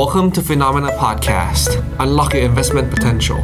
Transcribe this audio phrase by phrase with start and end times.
[0.00, 1.70] Welcome to Phenomena Podcast.
[2.04, 3.40] Unlock your investment potential.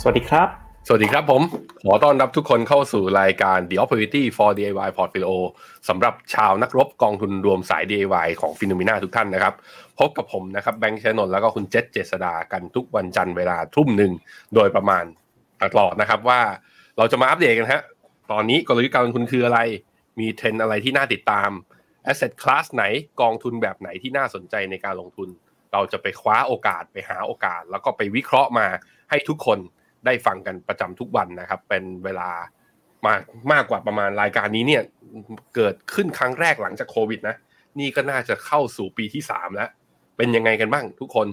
[0.00, 0.48] สวัสดีครับ
[0.86, 1.42] สวัสดีครับผม
[1.84, 5.32] ขอต้อนรับทุกคนเข้าสู่รายการ The Opportunity for DIY Portfolio
[5.88, 9.54] สำหรับชาวนักรบกองทุนรวมสาย DIY ของฟิโนมิน่าทุกท่านนะครับ
[9.98, 14.12] พบกับผมนะครับแบงค์ชนนท์แล้วก็คุณเจษเจษดากันทุกวันจันทร์เวลาทุ่มหนึ่ง
[14.54, 15.04] โดยประมาณ
[15.62, 16.40] ตลอดนะครับว่า
[16.98, 17.82] เราจะมาอัปเดตกันฮะ
[18.32, 19.58] ตอนนี้กลยุทธ์การลงทุนคืออะไร
[20.20, 21.50] มีเทรนอะไรที่น่าติดตาม
[22.10, 22.84] Asset Class ไหน
[23.20, 25.28] กองทุนแบบไหนที่น่าสนใจในการลงทุน
[25.74, 28.66] เราจะไปคว้าโอกาสไปหาโอกาส แล้วก็ไปวิเคราะห์มา
[29.10, 29.58] ให้ทุกคน
[30.06, 32.30] ได้ฟังกันประจำทุกวันนะครับ เป็นเวลา
[33.06, 33.22] มาก
[33.52, 34.82] มากกว่าประมาณรายการนี้เนี่ย
[35.54, 37.36] เกิดขึ้นครั้งแรกหลังจากโควิดนะ
[37.78, 39.68] นี่ก็น่าจะเข้าสู่ปีที่สามแล้ว
[40.16, 41.28] เป็นยังไงกันบ้างทุกคน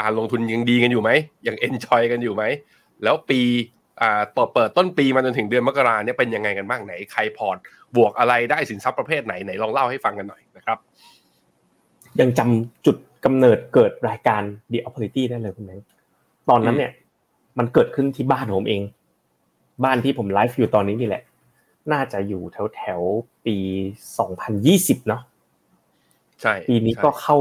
[0.00, 1.10] การลงทุนยังดีกันอยู่ไหม
[1.46, 2.44] ยัง enjoy กันอยู่ไหม
[3.02, 3.40] แล้วปี
[4.00, 7.56] อ่าเปิดเปิดต้นปีมาจนถึงเดือนมกราเนี่ยเป็นยังไงกันบ้างไหนใครพอร์ต
[7.96, 10.78] บวกอะไรได้สินทรัพย์ประเภทไหนไหนลองเล่าให้ฟังกันหน่อยนะครับ
[12.20, 15.86] ยังจำจุด กำเนิดเกิดรายการ The Opportunity ได้เลยคุณแบงค์
[16.50, 16.92] ตอนนั้นเนี่ย
[17.58, 18.82] มันเกิดขึ้นที่บ้านผมเอง
[19.84, 21.22] บ้านที่ผมไลฟ์อยู่ตอนนี้นี่แหละ
[21.92, 23.00] น่าจะอยู่แถวแถว
[23.46, 23.56] ปี
[24.32, 25.22] 2020เนาะ
[26.40, 27.36] ใช่ปีนี้ก็เข้า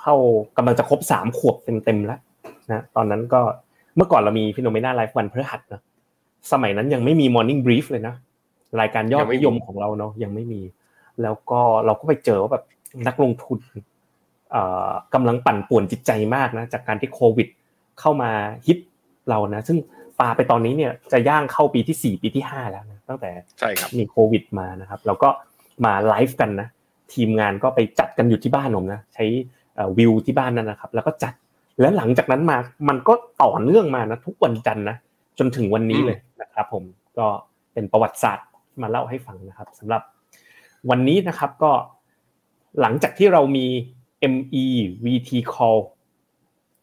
[0.00, 0.14] เข้า
[0.56, 2.20] กำลังจะครบสามขวบเต็มๆแล้ว
[2.70, 3.40] นะตอนนั้นก็
[3.96, 5.80] เมื่อก่อนเรามี FINNOMENA Live วันพฤหัสนะ
[6.52, 8.14] สมัยนั้นยังไม่มี Morning Brief เลยนะ
[8.80, 10.60] รายการยอดนิยมของเราเนาะยังไม่มี
[11.22, 12.64] แล้วก็เราก็ไปเจอว่าแบบ
[13.06, 13.58] นักลงทุน
[15.14, 17.48] กำลังปั่นป่วนจิตใจมากนะจากการที่โควิด
[18.00, 18.30] เข้ามา
[18.66, 18.78] ฮิต
[19.28, 19.78] เรานะ ซึ่ง
[20.20, 25.28] ปาไปตอนนี้เนี่ยจะย่างเข้าปีที่สี่ปีที่ห้าแล้วนะตั้งแต่ใช่ครับมีโควิดมานะครับเราก็
[25.84, 26.68] มาไลฟ์กันนะ
[27.12, 29.24] ทีมงานก็ไปจัดกันอยู่ที่บ้านผมนะใช้
[29.98, 31.34] วิวที่บ้านนั่นนะครับ แล้วก็จัด
[31.80, 32.58] แล้วหลังจากนั้นมา
[32.88, 34.96] มันก็ต่อเนื่องมานะทุกวันจันทร์นะ
[35.38, 36.84] จนถึงวันนี้เลยนะครับ ผม
[37.18, 37.26] ก็
[37.72, 38.46] เป็นประวัติศาสตร์
[38.82, 40.02] มาเล่าให้ฟังนะครับสำหรับ
[40.90, 41.72] วันนี้นะครับก็
[42.80, 43.66] หลังจากที่เรามี
[44.32, 45.80] MEVT call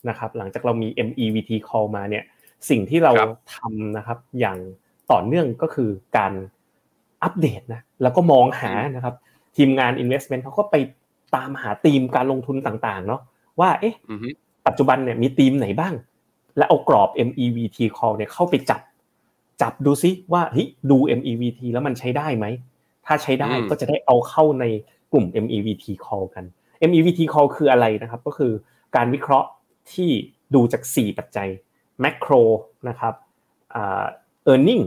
[0.09, 2.23] นะครับหลังจากเรามี MEVT call มาเนี่ย
[2.69, 3.11] สิ่งที่เรา
[3.55, 4.57] ทำนะครับอย่าง
[5.11, 6.33] ต่อเนื่องก็คือการ
[7.23, 9.15] อัปเดตนะแล้วก็มองหานะครับ
[9.57, 10.75] ทีมงาน investment เขาก็ไป
[11.35, 13.21] ตามหาธีมการลงทุนต่างๆเนาะ
[13.59, 13.95] ว่าเอ๊ะ
[14.67, 15.93] ปัจจุบันเนี่ยมีธีมไหนบ้าง
[16.57, 18.81] และเอากรอบ MEVT call เนี่ยเข้าไปจับ
[19.61, 22.45] จับดูซิว่าเฮ้ยดู MEVT แล้วมันใช้ได้ไหม
[23.05, 24.65] ถ้าใช้ได้ก็จะได้เอาเข้าใน
[25.11, 26.45] กลุ่ม MEVT call กัน
[26.89, 28.51] MEVT call คืออะไรนะครับ ก็คือ
[28.95, 29.49] การวิเคราะห์
[29.93, 30.09] ที่
[30.55, 31.49] ดูจาก 4 ปัจจัย
[32.03, 32.41] macro
[32.89, 33.13] นะครับ
[34.51, 34.83] earning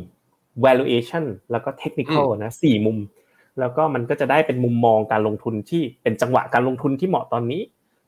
[0.64, 2.98] valuation แล้วก็ technical นะสี่มุม
[3.60, 7.62] แล้วก็มันก็จะได้เป็นมุมมองการลงทุนที่เป็นจังหวะการลงทุนที่เหมาะตอนนี้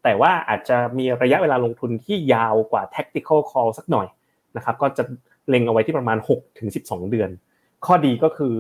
[0.05, 4.07] แต่ว่าอาจจะมีระยะเวลาลงทุนที่ยาวกว่า tactical call สักหน่อย
[4.57, 5.05] นะครับ ก็จะ
[5.49, 7.31] เล็งเอาไว้ที่ประมาณ6ถึง12 เดือน
[7.87, 8.55] ข้อดีก็คือ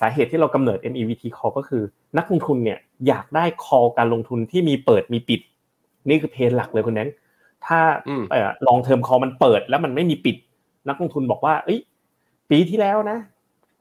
[0.00, 1.82] สาเหตุที่เรากำเนิด MEVT call ก็คือ
[2.18, 5.40] นักลงทุนเนี่ยอยากได้ call การลงทุนที่มีเปิดมีปิด
[6.08, 7.10] นี่คือเพนหลักเลยคุณแนน
[7.66, 7.78] ถ้า
[8.66, 10.36] ลองเทอม call มันเปิดแล้วมันไม่มีปิด
[10.88, 11.78] นักลงทุนบอกว่าเอ้ย
[12.50, 13.18] ปีที่แล้วนะ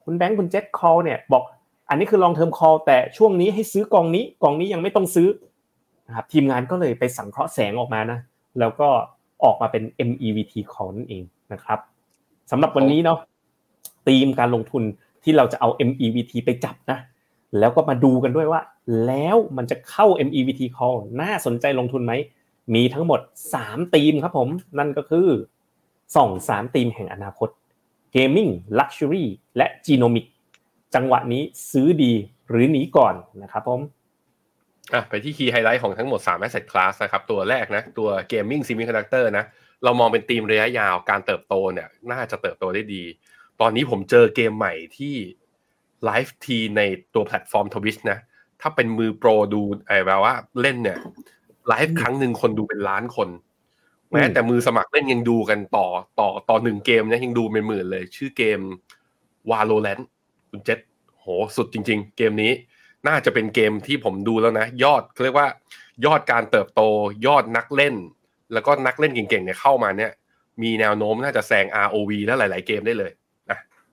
[0.03, 1.43] คุณแบงค์คุณเจ็ต call เนี่ยบอก
[1.89, 5.27] อันนี้คือลองเทอม call แต่ช่วงนี้ให้ซื้อกองนี้กองนี้ยังไม่ต้องซื้อ
[6.07, 8.19] นะครับทีมงานก็เลยไปสังเคราะห์แสงออกมานะ
[8.59, 8.87] แล้วก็
[9.43, 11.23] ออกมาเป็น MEVT call นั่นเอง
[11.53, 11.79] นะครับ
[12.51, 13.19] สำหรับวันนี้เนาะ
[14.07, 14.83] ธีมการลงทุน
[15.23, 16.99] ที่เราจะเอา MEVT ไปจับนะ
[17.59, 18.61] แล้วก็มาดูกันด้วยว่า
[19.05, 22.13] แล้วมันจะเข้า MEVT call น่าสนใจลงทุนไหม
[22.75, 23.19] มีทั้งหมด
[23.57, 25.27] 3 ธีมครับผม นั่นก็คือ
[26.15, 27.49] ส่อง3ธีมแห่งอนาคต
[28.15, 29.25] Gaming Luxury
[29.57, 30.25] และ Genomic
[30.95, 32.13] จังหวะนี้ซื้อดี
[32.49, 33.13] หรือหนีก่อน
[33.43, 33.81] นะครับผม
[34.93, 39.45] อะไปที่ key highlight ของทั้งหมด 3 asset class นะครับ ตัวแรกนะ ตัว Gaming Semiconductor นะ
[39.83, 43.03] เรามองเป็นธีมระยะยาวการเติบโตเนี่ย น่าจะเติบโตได้ดี
[43.61, 45.15] ตอนนี้ผมเจอเกมใหม่ที่
[46.05, 46.81] ไลฟ์ทีใน
[47.13, 48.19] ตัวแพลตฟอร์ม Twitch นะ
[48.61, 50.97] ถ้าเป็นมือโปรดูไอ้แบบว่าเล่นเนี่ย
[51.67, 53.29] ไลฟ์ครั้งหนึ่งคนดูเป็นล้านคน
[54.11, 55.87] แม้แต่มือสมัครเล่นยังดูกันต่อ
[56.19, 58.59] ต่อต่อหนึ่งเกมนะยังดูเป็นหมื่นเลย ชื่อเกม
[59.49, 60.03] Valorant
[60.49, 60.79] คุณเจษ
[61.19, 61.25] โห
[61.55, 62.51] สุดจริง ๆ เกมนี้
[63.07, 65.47] น่าจะเป็นเกมที่ผมดูแล้วนะ ยอดเขาเรียกว่า
[66.05, 66.81] ยอดการเติบโต
[67.25, 67.95] ยอดนักเล่น
[68.53, 70.11] แล้วก็นักเล่นเก่งๆเนี่ยเข้ามาเนี่ย
[70.61, 73.26] มีแนวโน้มน่าจะแซง ROV และหลาย ๆ เกมได้เลยนะ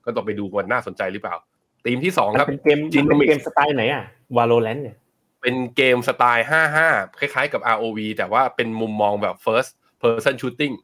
[0.05, 1.37] ก็ต้องไปดูกันน่าสนใจหรือเปล่า
[1.85, 2.79] ทีมที่สองครับเป็นเกม
[3.09, 4.05] เป็นเกมสไตล์ไหนอะ
[4.37, 4.97] Valorant เนี่ย
[5.43, 9.71] เป็นเกมสไตล์ห้าห้าคล้ายๆกับ ROV แต่ว่าเป็นมุมมองแบบ first
[10.03, 10.75] person shooting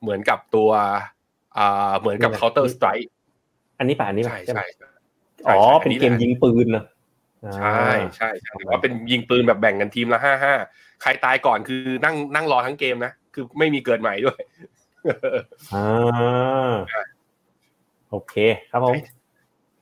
[0.00, 0.70] เหมือนกับตัว
[1.58, 3.08] อ่าเหมือนกับ Counter Strike
[3.78, 4.64] อันนี้ป่ะอันนี้ใช่ใช่
[5.46, 6.84] อ๋อเป็นเกมยิงปืนนะ
[7.56, 10.54] ใช่ใช่แต่ว่าเป็นยิงปืนแบบแบ่งกันทีมละห้าห้า
[11.02, 14.38] ใครตายก่อนคือนั่งนั่งรอทั้งเกมนะ คือไม่มีเกิดใหม่ด้วย
[15.74, 16.72] อ่า
[18.10, 18.34] โอเค
[18.72, 18.94] ครับผม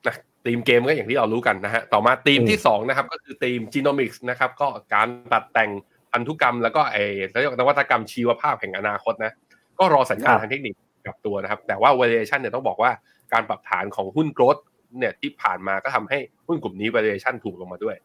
[0.05, 0.15] นะ
[0.45, 5.71] ทีมเกมก็อย่างที่เรารู้กันนะฮะต่อมาทีมที่สองนะครับก็คือทีม Genomics นะครับก็การตัดแต่ง
[6.11, 7.03] พัพันธุกรรม แล้วก็ไอ้
[7.41, 9.33] เรียกนวัตกรรมชีวภาพแห่งอนาคตนะ
[9.79, 10.73] ก็รอสัญญาณทางเทคนิค
[11.07, 12.91] กับตัวนะครับ แต่ว่า valuation เนี่ยต้องบอกว่า
[13.33, 14.57] การปรับฐานของหุ้นโกรด
[14.99, 17.95] เนี่ยที่ผ่านมาก็ทำให้หุ้นกลุ่มนี้ valuation ถูกลงมาด้วย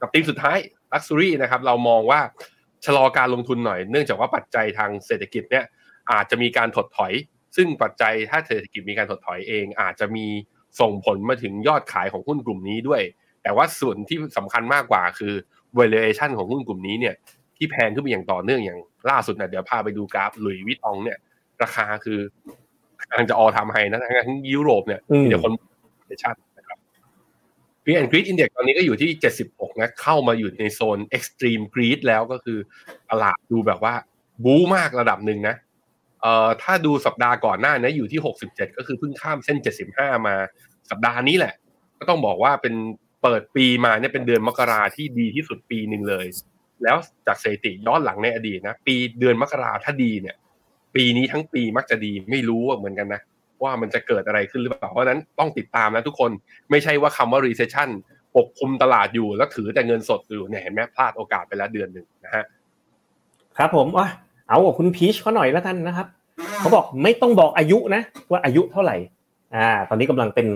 [0.00, 0.58] กับทีมสุดท้าย
[0.92, 2.20] luxury นะครับเรามองว่า
[2.84, 5.64] ชะลอการลงทุนหน่อย เนื่องจากว่าปัจจัยทางเศรษฐกิจเนี่ย
[6.10, 7.12] อาจจะมีการถดถอย
[7.56, 10.26] ซึ่งปัจจัยถ้าเศรษฐกิจมีการถดถอยเอง อาจจะมี
[10.80, 13.02] ส่งผลมาถึงยอดขายของหุ้นกลุ่มนี้ด้วย
[13.42, 15.32] แต่ว่าส่วนที่สำคัญมากกว่าคือ
[15.78, 17.14] valuation ของหุ้นกลุ่มนี้เนี่ย
[17.56, 18.78] ที่แพงขึ้นไปอย่างต่อเนื่องอย่าง
[19.10, 21.18] ล่าสุดนะเดี๋ยวพาไปดูกราฟหลุยส์วิตตองเนี่ย
[21.62, 22.18] ราคาคือ
[23.08, 25.52] กำลังจะออทำไฮนะทั้งยุโรปเนี่ยอืมเดี๋ยวคน
[26.00, 26.78] valuation นะครับ
[27.84, 29.10] p and Greed Index ตอนนี้ก็อยู่ที่
[29.46, 32.58] 76 นะ เข้ามาอยู่ในโซน Extreme Greed แล้วก็คือ
[33.10, 33.94] ตลาดดูแบบว่า
[34.44, 35.54] บู๊มากระดับหนึ่งนะ
[36.26, 39.58] เอ่อถ้าดูสัปดาห์ก่อนหน้านี้อยู่ที่ 67 ก็คือเพิ่งข้ามเส้น
[39.90, 40.34] 75 มา
[40.90, 41.54] สัปดาห์นี้แหละ
[41.98, 42.74] ก็ต้องบอกว่าเป็น
[43.22, 46.26] เปิดปีมาเนี่ยเป็นเดือนมกราที่ดีที่สุดปีหนึ่งเลย
[46.82, 46.96] แล้ว
[47.26, 50.36] จากสถิติย้อนหลังในอดีตนะปีเดือนมกราถ้าดีเนี่ย
[50.94, 53.20] ปีนี้ทั้งปีมักจะดีไม่รู้เหมือนกันนะ
[53.62, 56.30] ว่ามันจะเกิดอะไรขึ้นหรือเปล่า เพราะนั้นต้องติดตามนะทุกคน
[56.70, 57.88] ไม่ใช่ว่าคำว่า recession
[58.36, 62.44] ปกคลุมตลาดอยู่แล้วถือแต่เงินสดอยู่เนี่ยเห็นไหมพลาดโอกาสไปแล้วเดือนหนึ่งนะฮะ
[63.58, 64.08] ครับผมอะ
[64.48, 66.06] เอากับคุณพีชเขาหน่อยแล้วกันนะครับ
[66.60, 68.96] เขาบอกไม่ต้องบอกอายุนะ ว่าอายุเท่าไหร่
[69.56, 70.46] อ่า ตอนนี้กำลังเป็น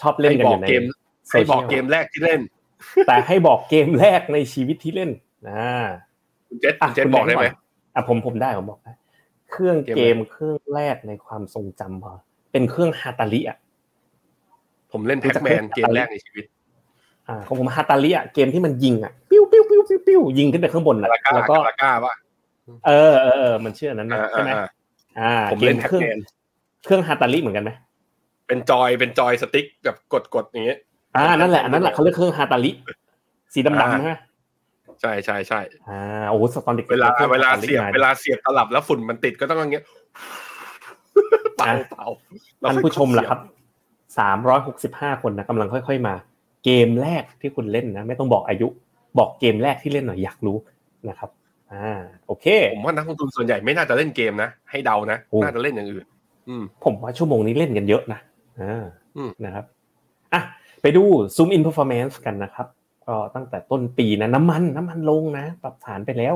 [0.00, 0.82] ชอบเล่นให้กันบออกยู่ในเกม
[1.28, 2.40] โซให้เชีบอกยลเกมแรกที่เล่น
[3.06, 5.10] แต่ให้บอกเกมแรกในชีวิตที่เล่น
[5.48, 5.84] อ่า
[6.48, 7.46] คุณเจษคุณเจษบอกได้ไหม
[7.94, 8.92] อะผมผมได้ผมบอกได้
[9.50, 12.12] เครื่องเกมเกอะไรมเครื่องแรกในความทรงจำพอ
[12.52, 13.58] เป็นเครื่องฮาตาลิอะ
[14.92, 16.44] ผมเล่นแพ็กแมนเกมแรกในชีวิต
[17.28, 22.14] อ่าของผมฮาตาลิอะเกมที่มันยิงอะปิ้วปิ้วปิ้วปิ้วปิ้วยิงขึ้นไปข้างบนกาอะลาก้าแล้วก็กาลาก้าป่ะ
[22.86, 24.50] เออเออเออมันชื่ออันนั้นนะอ่าใช่ไหม
[25.20, 26.18] อ่าอ่าผมเกเล่มนแพ็กเครื่องแมน
[26.84, 27.70] เครื่องฮาตาลิเหมือนกันไหม
[28.46, 30.78] เป็นจอยเป็นจอยสติ๊กแบบกดกดอย่างเงี้ย
[31.16, 32.70] อ่านั่นแหละอันนั้นแหละเขาเรียกเครื่องฮาตาลิ
[33.54, 34.12] สีดำอ่าๆใช่ไหม
[35.00, 36.00] ใช่ใช่ใช่อ่า
[36.30, 39.84] โอ้โหตอนเด็กๆเวลาครื่องเวลาฮตเสียบมเวลาเสียบตลับแล้วฝุ่นมันติดก็ต้องอย่างเงี้ย
[41.58, 42.06] เป่าเป่า
[42.60, 43.40] แล้วท่านค่อยผู้ชมเสียบล่ะครับ
[44.18, 46.14] สามร้อยหกสิบห้าคนนะกำลังค่อย ๆ มา
[46.64, 48.68] เกมแรกที่คุณเล่นนะ ไม่ต้องบอกอายุ
[49.18, 50.56] บอกเกมแรกที่เล่นหน่อยอยากรู้
[51.08, 51.30] นะครับ
[51.72, 56.06] อ่าโอเค ผมว่านักลงทุนส่วนใหญ่ไม่น่าจะเล่นเกมนะให้เดานะโอ้น่าจะเล่นอย่างอื่น
[56.48, 58.20] อืมผมว่าชั่วโมงนี้เล่นกันเยอะนะ
[58.60, 58.84] อ่า
[59.16, 59.64] อืมนะครับ
[60.32, 60.42] อะ
[60.82, 61.02] ไปดู
[61.36, 62.66] Zoom in performance กันนะครับ
[63.06, 66.34] ก็ตั้งแต่ต้นปีนะน้ำมันน้ำมันลงนะ ปรับฐานไปแล้ว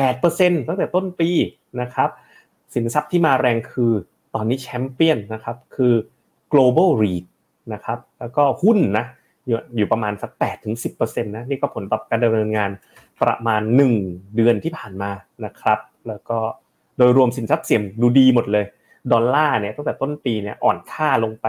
[0.00, 1.30] 8%ตั้งแต่ต้นปี
[1.80, 2.08] นะครับ
[2.74, 3.92] สินทรัพย์ที่มาแรงคือ
[4.34, 5.94] ตอนนี้แชมเปี้ยนนะครับคือ
[6.52, 7.24] global REIT
[7.72, 9.04] นะครับแล้วก็หุ้นนะ
[9.46, 12.70] อยู่อยู่ประมาณสัก8ถึง10%นะนี่ก็ผลตอบการดำเนินงาน
[13.22, 13.62] ประมาณ
[13.98, 15.10] 1 เดือนที่ผ่านมา
[15.44, 15.78] นะครับ
[16.08, 16.38] แล้วก็
[16.98, 18.64] โดยรวมสินทรัพย์เสี่ยงดูดีหมดเลย
[19.12, 21.46] ดอลลาร์เนี่ยตั้งแต่ต้นปีเนี่ยอ่อนค่าลงไป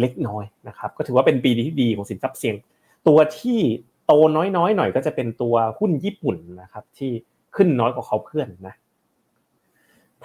[0.00, 2.56] เล็กน้อยนะครับก็ถือว่าเป็นปีที่ดีของสินทรัพย์เสี่ยง
[3.08, 3.60] ตัวที่
[4.06, 7.10] โตน้อยๆหน่อยก็จะเป็นตัวหุ้นญี่ปุ่นนะครับ ที่
[7.56, 8.74] ขึ้นน้อยกว่าเขาเพื่อนนะ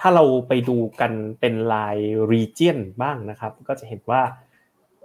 [0.00, 1.96] ถ้าเราไปดูกันเป็นลาย
[2.32, 4.22] region บ้างนะครับ ก็จะเห็นว่า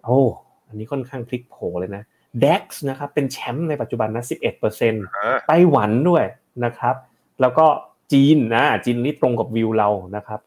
[0.05, 0.21] โอ้
[0.67, 2.03] อันนี้ค่อนข้างพลิกโผเลยนะ
[2.43, 6.23] DAX นะครับเป็นแชมป์ในปัจจุบันนะ11%อ่าไต้หวันด้วย
[6.65, 6.95] นะครับ
[7.41, 7.65] แล้วก็
[8.11, 10.39] จีนนะจีนนี่ตรงกับวิวเรานะครับ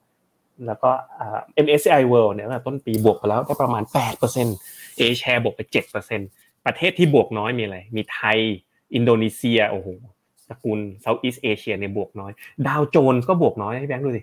[0.67, 3.83] แล้วก็อ่า MSCI World เนี่ยตั้งแต่ต้นปีบวกไปแล้วก็ประมาณ
[4.43, 5.61] 8% A share บวกไป
[6.15, 8.39] 7%ประเทศที่บวกน้อยมีอะไร มีไทย
[8.95, 9.89] อินโดนีเซียโอ้โห
[10.49, 12.33] ตระกูล Southeast Asia เนี่ยบวกน้อย
[12.69, 14.23] ดาวโจนส์ก็บวกน้อยให้แบงค์ดูสิ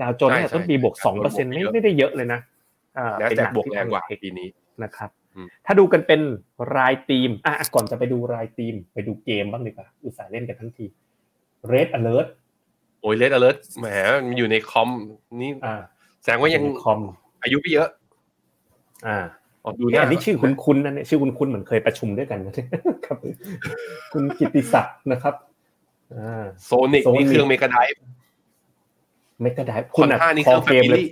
[0.00, 1.04] ดาวโจนส์ใช่เนี่ยต้นปีใช่บวกใช่
[1.48, 2.40] 2%ไม่บวกเยอะไม่ได้เยอะเลยนะ
[2.98, 4.48] อ่าแล้วเป็นแต่หนับวกแรงกว่าที่ปีนี้
[4.82, 5.25] นะครับอืม
[5.66, 6.20] ถ้าดูกันเป็น
[6.76, 10.86] รายทีมอะก่อนจะไปดูรายทีม ไปดูเกมบ้างดีกว่าอุตส่าห์เล่นกันทั้งที
[11.72, 12.28] Red Alert
[13.00, 13.86] โอ้ยเลดอเลิร์แหม
[14.26, 14.88] มันอยู่ในคอม
[15.40, 15.74] นี่อ่า
[16.22, 17.00] แสดงว่ายังคอม
[17.42, 17.88] อายุไม่เยอะ
[19.06, 19.18] อ่า
[19.64, 22.38] อ๋อดูหเนี่ยน้าอันนี้ชื่อคุ้นๆนะเนี่ยชื่อคุ้นๆเหมือนเคยประชุมด้วยกัน
[23.06, 23.16] ครับ
[24.12, 25.34] คุณกิติศักดิ์นะครับ
[26.14, 28.00] อ่าโซนิก Sonic นี่เครื่องเมกาไดฟ์
[29.42, 31.06] เมกะไดคอนท่านี่เครื่องเกมเลย Family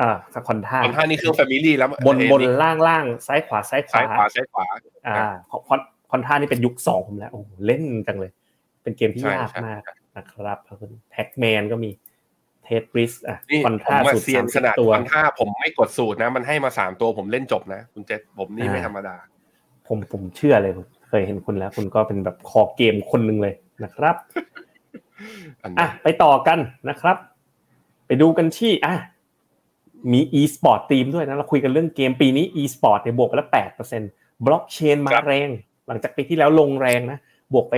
[0.00, 0.10] อ่า
[0.48, 4.64] คอนท่าคอนท่านี่เครื่องแฟมิลี่แล้วบนไอ้บนล่างล่างซ้ายขวาซ้ายขซ้ายวาขวาซ้ายขวา
[5.06, 5.32] อ่า
[5.68, 5.80] คอน
[6.10, 8.30] คอนท่านี่เป็นยุคสองผมแล้วโอ้โหเล่นจังเลย
[8.82, 9.82] เป็นเกมที่ใช่ยากใช่มาก
[10.16, 10.58] นะครับ
[11.12, 11.90] แท็กแมนก็มี
[12.64, 19.16] เทสบริสอะนี่คอนผมท่ามาสูตรเซียสานมขสิบนาดตัวคอนท่าผมไม่กดสูตรนะ มันให้มาสามตัวผมเล่นจบนะ คุณเจษผมนี่ไม่ธรรมดา
[19.86, 24.16] ผมผมเชื่อเลยผมเคยเห็นคุณแล้ว คุณก็เป็นแบบคอเกมคนหนึ่งเลยนะครับ
[25.62, 26.58] อันนี้อะไปต่อกัน
[26.88, 27.16] นะครับ
[28.06, 28.94] ไปดูกันที่อะ
[30.12, 33.48] มี e-sport ทีมด้วยนะเราคุยกันเรื่องเกมปีนี้ e-sport เนี่ยบวกไปแล้ว
[33.96, 35.48] 8%บล็อกเชนมาแรง
[35.88, 37.18] หลังจากปีที่แล้วลงแรงนะ
[37.52, 37.74] บวกไป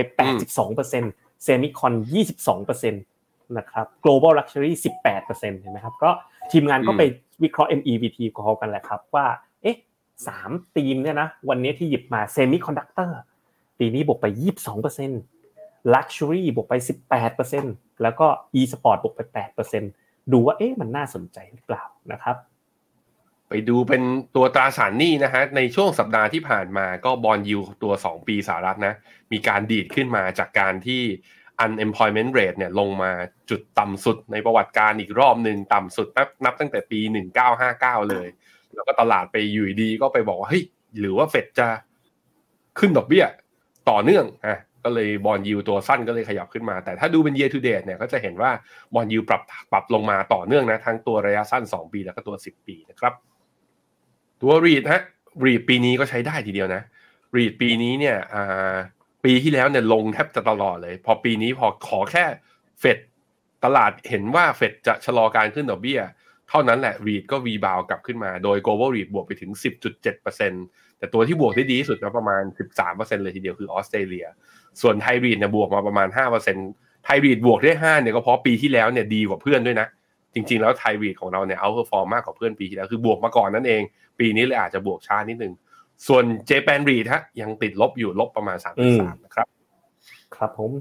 [0.71, 1.93] 82% semicon
[2.53, 4.71] 22%นะครับ global luxury
[5.13, 6.09] 18%เห็นไหมครับก็
[6.51, 7.03] ทีมงานก็ไป
[7.43, 9.25] วิเคราะห์ MEVT ของเขากันแหละครับว่า
[9.61, 9.77] เอ๊ะ
[10.27, 13.19] สามธีมเนี่ยนะวันนี้ที่หยิบมา semiconductor
[13.79, 14.25] ปีนี้บวกไป
[15.11, 16.73] 22% Luxury บวกไป
[17.37, 18.27] 18%แล้วก็
[18.59, 19.91] e-sport บวกไป8%ดู
[20.31, 22.37] ดูว่าเอ๊ะมันน่าสนใจหรือเปล่านะครับ
[23.49, 24.03] ไปดูเป็น
[24.35, 28.93] ตัวตราสารหนี้นะฮะในช่วงสัปดาห์ที่ผ่านมาก็บอลยูตัว 2 ปีสหรัฐนะ
[29.31, 31.03] มีการดีดขึ้นมาจากการที่
[31.65, 33.11] unemployment rate เนี่ยลงมา
[33.49, 36.99] จุดต่ำสุดในประวัติการอีกรอบหนึ่งต่ำสุดนับนับตั้งแต่ปี
[37.55, 38.27] 1959 เลย
[38.75, 40.63] แล้วก็ตลาดไปอยู่ดีก็ไปบอกว่าเฮ้ย
[40.99, 41.67] หรือว่าเฟดจะ
[42.79, 43.25] ขึ้นดอกเบี้ย
[43.89, 48.51] ต่อเนื่องอะ ก็เลยบอลยูตัวสั้นก็เลยขยับขึ้นมา แต่ถ้าดูเป็น year to date เนี่ยก็จะเห็นว่า
[48.93, 53.13] บอลยูปรับปรับลงมาต่อเนื่องนะทั้งตัวระยะสั้น 2 ปีแล้วก็ตัว 10 ปีนะครับ
[54.41, 55.01] ตัวรีดฮะ
[55.45, 56.81] รีดปีนี้ก็ใช้ได้ทีเดียวนะ
[57.35, 58.17] รีดปีนี้เนี่ย
[59.25, 62.25] ปีที่แล้วเนี่ยลงแทบจะตลอดเลย พอปีนี้พอขอแค่
[62.79, 62.97] เฟด
[63.65, 66.01] ตลาดเห็นว่าเฟดจะชะลอการขึ้นดอกเบี้ย
[66.49, 69.51] เท่านั้นแหละ REIT ก็ rebound กลับขึ้นมา โดย global REIT บวกไปถึง
[69.85, 72.43] 10.7%แต่ตัวที่บวกได้ดีที่สุดก็ประมาณ
[72.83, 74.25] 13%เลยทีเดียวคือออสเตรเลีย
[74.81, 76.07] ส่วนไทย REIT เนี่ยบวกมาประมาณ
[76.55, 79.87] 5%ไทย REIT บวกได้5เนี่ยก็เพราะปีที่แล้วเนี่ยดีกว่าเพื่อนด้วยนะ
[80.33, 83.81] จริง ๆ แล้วไทยรีดของเราเนี่ยเอาเ r อร์ฟอร์มมากกว่าเพื่อนปีที่แล้วคือบวกมาก่อนนั่นเอง
[84.19, 85.53] ปีนี้เลยอาจจะบวกช้านิดนึง
[86.07, 89.47] ส่วน Japan REIT ฮะยังติดลบอยู่ลบประมาณอืม3.3นะครับ
[90.35, 90.71] ครับผม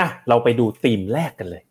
[0.00, 1.62] อะเราไปดูธีมแรกกันเลย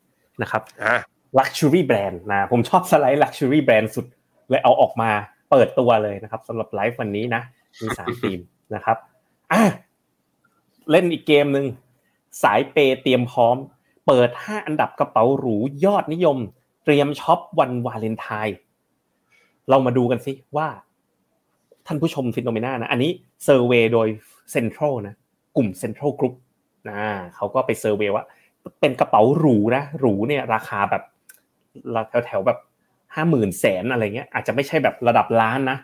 [0.41, 0.95] นะครับอะ
[1.37, 4.05] Luxury Brand นะผมชอบสไลด์ Luxury Brand สุด
[4.49, 5.09] เลยเอาออกมา
[5.51, 7.41] เปิดตัวเลยนะครับสำหรับไลฟ์วันนี้นะ
[7.81, 8.39] มีสามธีม
[8.75, 8.97] นะครับ
[9.51, 9.61] อะ
[10.91, 11.65] เล่นอีกเกมหนึ่ง
[12.43, 13.57] สายเปย์เตรียมพร้อม
[14.07, 16.37] เปิด 5 อันดับกระเป๋าหรูยอดนิยม
[16.85, 18.57] เตรียมช็อปวันวาเลนไทน์
[19.69, 20.67] เรามาดูกันสิว่า
[21.87, 23.11] ท่านผู้ชม FINNOMENA นะ อันนี้
[23.43, 24.07] survey โดย
[24.51, 25.15] เซ็นทรัลนะ
[25.55, 26.35] กลุ่มเซ็นทรัลกรุ๊ป
[26.89, 26.99] นะ
[27.35, 28.23] เขาก็ไป survey ว่า
[28.81, 31.03] เป็นกระเป๋าหรูนะหรูเนี่ยราคาแบบ
[32.09, 32.59] แถวแถวแบบ
[33.15, 35.77] ห้าหมื่นแสนอะไรเงี้ยอาจจะไม่ใช่แบบระดับล้านนะ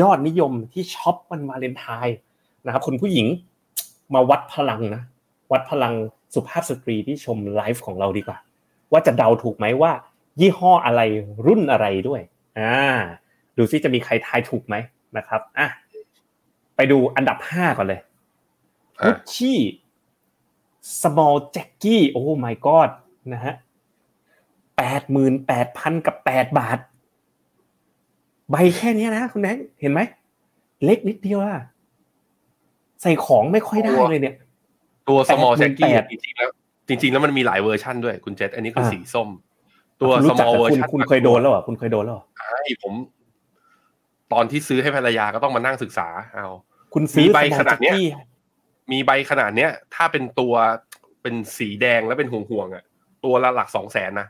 [0.00, 2.16] ยอดนิยมที่ช็อปวันวาเลนไทน์
[2.66, 3.26] นะครับคุณผู้หญิง
[4.14, 5.02] มาวัดพลังนะ
[5.52, 5.94] วัดพลัง
[6.34, 8.38] สุภาพสตรีที่ชมไลฟ์ของเราดีกว่า
[8.92, 9.92] ว่าจะเดาถูกไหมว่า
[10.40, 11.00] ยี่ห้ออะไร
[11.46, 12.20] รุ่นอะไรด้วย
[12.58, 12.74] อ่า
[13.56, 14.76] ดูซิจะมีใครทายถูกไหม
[15.16, 15.68] นะครับอะ
[16.76, 18.00] ไปดูอันดับห้าก่อนเลย
[19.00, 19.58] อะกุชชี่
[21.00, 22.90] small jacky โอ้ my god
[23.32, 23.54] นะฮะ
[24.76, 26.78] แปดหมื่นแปดพันกับแปดบาท
[28.50, 30.00] ใบแค่เนี้ยนะคุณแบงค์เห็นไหม
[30.84, 31.62] เล็กนิดเดียวอะ
[33.02, 34.34] ใส่ของไม่ค่อยได้เลยเนี่ย
[35.08, 36.50] ตัว small 88,000 jacky จริงๆแล้ว
[36.88, 39.28] จริง ๆ แล้วมันมีหลายเวอร์ชันด้วยคุณเจษอันนี้คืออ่าสีส้ม
[40.00, 42.94] ตัวคุณรู้จัก small แต่เวอร์คุณชันคุณเคยโดนแล้วเหรอคุณเคยโดนแล้วเหรอใช่ผม
[44.32, 46.48] ตอนที่ซื้อให้ภรรยาก็ต้องมานั่งศึกษา เอา
[46.94, 48.04] คุณซื้อมีใบ small ขนาดเนี้ย jacky
[48.92, 50.54] มีใบขนาดเนี้ย ถ้าเป็นตัว
[51.22, 52.84] เป็นสีแดงแล้วเป็นห่วงๆอะ
[53.24, 54.28] ตัวละหลักสองแสนนะ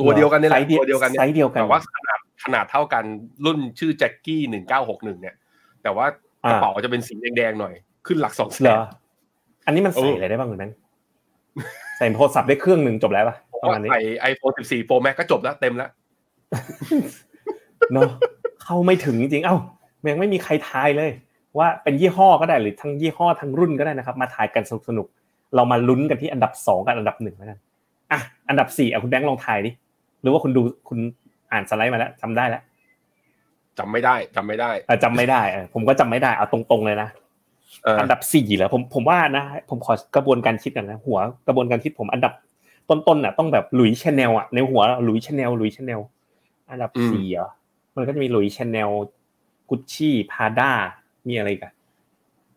[0.00, 3.04] ตัวเดียวกันนี่แหละไซส์เดียวตัวเดียวกันเนี่ยไซส์เดียวกันแต่ว่าขนาดขนาดเท่ากัน
[3.44, 5.34] รุ่นชื่อแจ็คกี้หนึ่งเก้าหกหนึ่งเนี่ย
[5.82, 6.06] แต่ว่า
[6.50, 7.72] กระเป๋าจะเป็นสีแดงๆหน่อย
[8.06, 8.82] ขึ้นหลักสองแสเหรนอ
[9.66, 10.76] อันนี้มันใส่เออออะไรได้บ้างคุณแบงค์
[11.96, 15.90] ใส่โทรศัพท์ได้เครื่องหนึ่งจบแล้วป่ะผมประว่ามาณนี้ใส่ไอโฟนสิบสี่โปรแม็กก็จบแล้วเต็มแล้ว
[17.92, 18.10] เนาะ
[18.62, 19.56] เข้าไม่ถึงจริงๆเอ้า
[20.10, 21.10] ยังไม่มีใครทายเลย
[21.58, 27.58] ว่าเป็นยี่ห้อก็ได้หรือทั้งยี่ห้อทั้งรุ่นก็ได้นะครับ มาทายกันสนุกๆเรามาลุ้นกันที่อันดับสองกับอันดับหนึ่งแล้วกัน
[28.12, 29.70] อะอันดับสี่อะคุณแบงค์ลองทายดิ
[30.22, 30.98] หรือว่าคุณดูคุณ
[31.52, 32.62] อ่านสไลด์มาแล้วจำได้แล้ว
[33.78, 37.08] จำไม่ได้จำไม่ได้อะจำไม่ได้อะผมก็จำไม่ได้เอาตรงๆเลยนะ
[37.84, 42.32] เอออันดับสี่เหรอผมผมว่านะ ผมขอกระบวนการคิดกันนะ หัวกระบวนการคิดผมอันดับ
[42.90, 46.00] ต้นๆน่ะ ต้องแบบ Louis Chanel อะในหัว Louis Chanel Louis Chanel
[46.70, 47.48] อันดับสี่เหรอ
[47.96, 48.90] มันก็จะมี Louis Chanel
[49.70, 50.70] Gucci Prada
[51.28, 51.72] มีอะไรกัน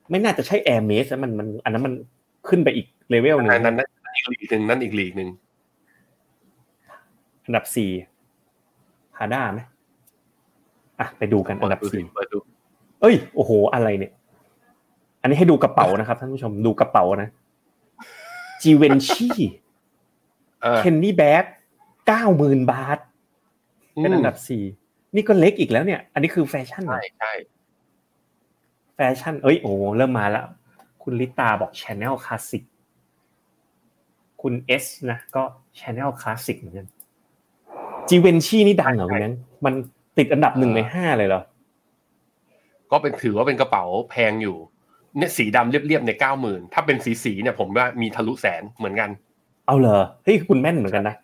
[0.10, 1.94] ไม่น่าจะใช่ Hermès มันมัน อันนั้นมัน
[2.50, 5.30] ขึ้นไปอีกเลเวลหนึ่งอันนั้นนั่นอีกลีกหนึ่งนั่นอีกลีกหนึ่ง
[7.46, 7.92] อันดับสี่
[9.16, 9.62] Prada ไหม
[11.00, 12.38] อะไปดูกันอันดับสี่เปิดดู
[13.02, 14.12] เอ้ยโอ้โห อะไรเนี่ย
[15.22, 17.30] อันนี้ให้ดูกระเป๋านะครับท่านผู้ชมดูกระเป๋านะ
[18.62, 19.40] Givenchy
[20.62, 21.46] เออ Kenny bag
[22.08, 22.98] เก้าหมื่นบาท
[23.96, 24.64] เป็นอันดับสี่
[25.16, 27.32] นี่ก็เล็กอีกแล้วเนี่ย อันนี้คือแฟชั่นเหรอใช่ใช่
[28.96, 30.46] แฟชั่น เอ้ยโอ้โหเริ่มมาแล้ว
[31.04, 32.64] คุณลิตาบอก Chanel Classic
[34.42, 35.44] คุณเอสนะ ก็
[35.80, 36.88] Chanel Classic เหมือนกัน
[38.10, 39.36] Givenchy นี่ดังเหรอคุณนั้น
[39.66, 39.74] มัน
[40.18, 41.42] ติดอันดับหนึ่งในห้าเลยเหรอ
[42.92, 44.58] ก็เป็นถือว่าเป็นกระเป๋าแพงอยู่
[45.18, 49.10] เนี่ยสีดำเรียบๆในเก้าหมื่นถ้าเป็นสีสีๆเนี่ยผมว่ามีทะลุแสนเหมือนกัน
[49.68, 51.16] เอาเหรอเฮ้ยคุณแม่นเหมือนกันนะ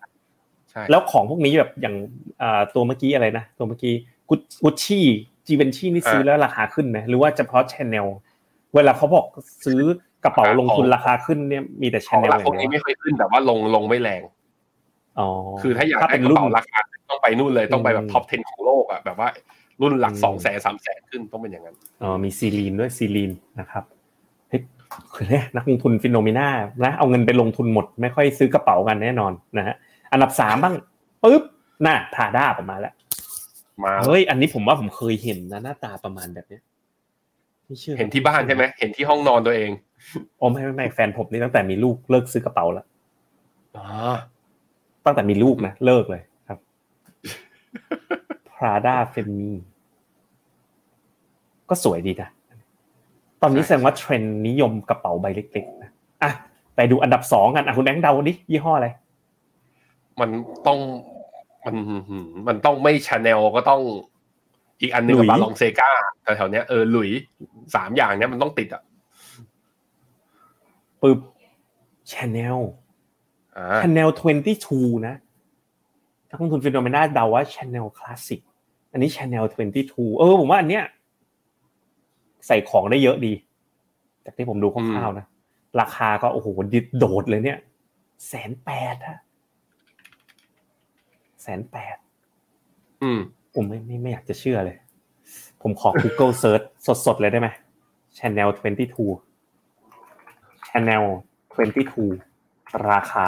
[0.70, 1.96] ใช่แล้วของพวกนี้แบบอย่าง
[2.42, 3.94] อ่าตัวเมื่อกี้อะไรนะตัวเมื่อกี้
[4.30, 8.08] กุ Gucci Givenchy นี่ซื้อแล้วราคาขึ้นไหมหรือว่าเฉพาะชแนล
[8.76, 9.26] เวลาเขาบอก
[9.66, 9.82] ซื้อ
[10.24, 14.32] กระเป๋าลงทุนราคาขึ้นเนี่ยมีแต่ชของแนลราอพวกย่างนี้เดียวไม่ค่อยขึ้นแต่ว่าลงลงไม่แรงอ๋อ
[15.62, 16.80] คือถ้าอยากถ้าได้เป็นกระรุ่นเป๋าราคา
[17.10, 19.30] ต้องไปนู่นเลยต้องไปแบบท็อป 10 ของโลกอะแบบว่า
[19.82, 23.84] รุ่นหลักอืมสองแสนสามแสนขึ้นต้องเป็นอย่างนั้นอ๋อมีซีลีนด้วยซีลีนนะครับ
[24.50, 24.62] เฮ้ย
[25.30, 26.48] เนี่ยนักลงทุนฟิโนเมนา
[26.84, 29.76] นะเอาเงินไปลงทุนหมด ไม่ค่อยซื้อกระเป๋ากันแน่นอนนะฮะ
[30.12, 30.76] อันดับสามบ้าง
[31.24, 31.44] ปุ๊บ
[31.86, 32.94] น่ะพาด้าประมาณแล้ว
[33.84, 36.64] มาเฮ้ยอันนี้ผมว่าผมเคยเห็นนะหน้าตาประมาณแบบเนี้ย
[37.66, 39.70] ไม่เชื่อเห็นที่บ้านใช่ไหมเห็นที่ห้องนอนตัวเอง
[40.38, 42.86] โอ้ไม่ไม่ไม่แฟนผมนี่ตั้งแต่มีลูกเลิกซื้อกระเป๋าแล้ว
[43.78, 43.88] อ๋อ
[45.06, 46.60] ตั้งแต่มีลูกนะเลิกเลยครับ
[48.54, 49.52] Prada f e m i
[51.70, 52.30] ก็สวยดีนะ
[53.42, 55.92] ตอนนี้แสดงว่าเทรนด์นิยมกระเป๋าใบเล็กๆนะ
[56.24, 56.32] อะ
[56.76, 58.88] ไปดูอันดับสองกันอะคุณแบงค์เดาดิยี่ห้ออะไร
[60.20, 60.30] มัน
[60.68, 60.80] ต้อง
[61.66, 61.76] มัน
[62.48, 63.82] มันต้องไม่ชาแนลก็ต้อง
[64.82, 65.90] อีกอันหนึ่งหลุกับ Balenciaga
[66.24, 67.10] แถวๆเนี้ยเออหลุย
[67.76, 68.82] สามอย่างเนี้ยมันต้องติดอะ
[71.02, 71.20] ปึ๊บ
[73.54, 74.10] Chanel อ่า Chanel
[74.58, 75.16] 22 นะ
[76.30, 78.42] นักลงทุน Finnomena เดาว่า Chanel Classic
[78.92, 79.44] อันนี้ Chanel
[79.82, 80.84] 22 เออผมว่าอันเนี้ย
[82.48, 83.34] ใส่ของได้เยอะดี
[84.26, 85.26] จากที่ผมดูคร่าวๆนะ
[85.82, 87.60] ราคาก็โอ้โหดิดโดดเลยเนี่ย
[88.28, 89.18] แสนแปดอะ
[91.42, 91.96] แสนแปด
[93.04, 93.20] อืม
[93.54, 94.78] ผมไม่ไม่ไม่อยากจะเชื่อเลย
[95.62, 96.66] ผมขอ Google Search
[97.06, 97.48] สดๆเลยได้ไหม
[98.18, 101.04] Channel 22 Channel
[101.56, 102.33] 22
[102.90, 103.26] ราคา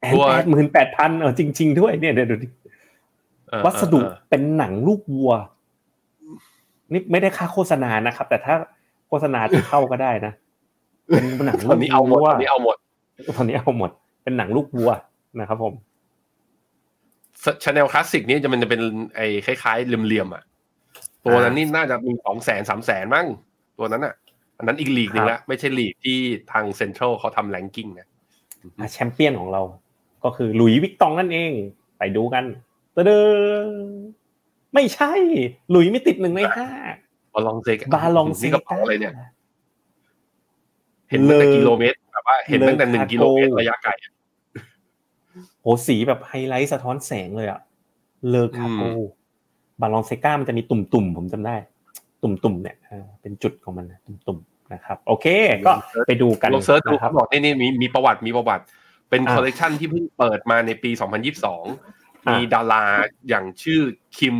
[0.00, 2.48] แตัวปดหมื่นแปดพันเออจริง ๆ ด้วยเนี่ยเดี๋ยวดูดิ
[3.48, 5.32] เออวัสดุเออเป็นหนังลูกวัว
[6.92, 8.54] นี่ไม่ได้ค่าโฆษณานะครับ แต่ถ้า
[9.08, 10.32] โฆษณาจะเข้าก็ได้นะ
[11.06, 12.76] เป็นหนังลูกวัวตอนนี้เอาหมดตอนนี้เอาหมด
[13.36, 13.90] ตอนนี้เอาหมด
[14.22, 14.90] เป็นหนังลูกวัว
[15.40, 15.74] นะครับ ผม
[17.62, 18.80] Chanel Classic นี้จะมันจะเป็น
[19.16, 20.42] ไอ้คล้ายๆเหลี่ยมๆอะ
[21.24, 23.26] ตัวนั้นนี่น่าจะมีสองแสนสามแสนมั้ง
[23.78, 24.14] ตัวนั้นอะ
[24.58, 26.18] อันนั้นอีกลีกหนึ่งละไม่ใช่ลีกที่
[26.52, 28.08] ทางเซ็นทรัลเขาทำ ranking นะ
[28.80, 29.62] อะแชมเปี้ยนของเรา
[30.24, 31.52] ก็คือ Louis Vuitton นั่นเอง
[31.98, 32.44] ไปดูกัน
[32.94, 33.20] ตะเดอ
[34.74, 35.12] ไม่ใช่
[35.70, 36.68] หลุยส์ไม่ติดหนึ่งในห้า
[37.34, 39.12] บาลองเซกบาลองเซนี่กระเป๋าก้าอะไรเนี่ย
[41.10, 44.12] เห็นตั้งแต่เลอกิโลเมตรแบบว่า เห็นตั้งแต่หนึ่งเลอกิโลเมตรคาโกระยะไกลอะ
[45.60, 47.60] โหสีแบบไฮไลท์สะท้อนแสงเลยอะ
[48.28, 49.00] เลอคาโกอืม
[49.80, 51.56] บาลองเซก้ามันจะมีตุ่มๆผมจำได้
[52.22, 55.26] ตุ่มๆเนี่ยเออเป็นจุดของมันนะตุ่มๆ นะครับ โอเค
[55.66, 55.72] ก็
[56.08, 58.64] ไปดูกันลองเซิร์ชดูนะคเขารับบอกนี่นี่มีมีประวัติมีประวัติ
[59.10, 62.84] เป็นอ่าคอลเลกชันที่เพิ่งเปิดมาในปี 2022อ่ามีมีดารา
[63.28, 63.80] อย่างชื่อ
[64.18, 64.36] Kim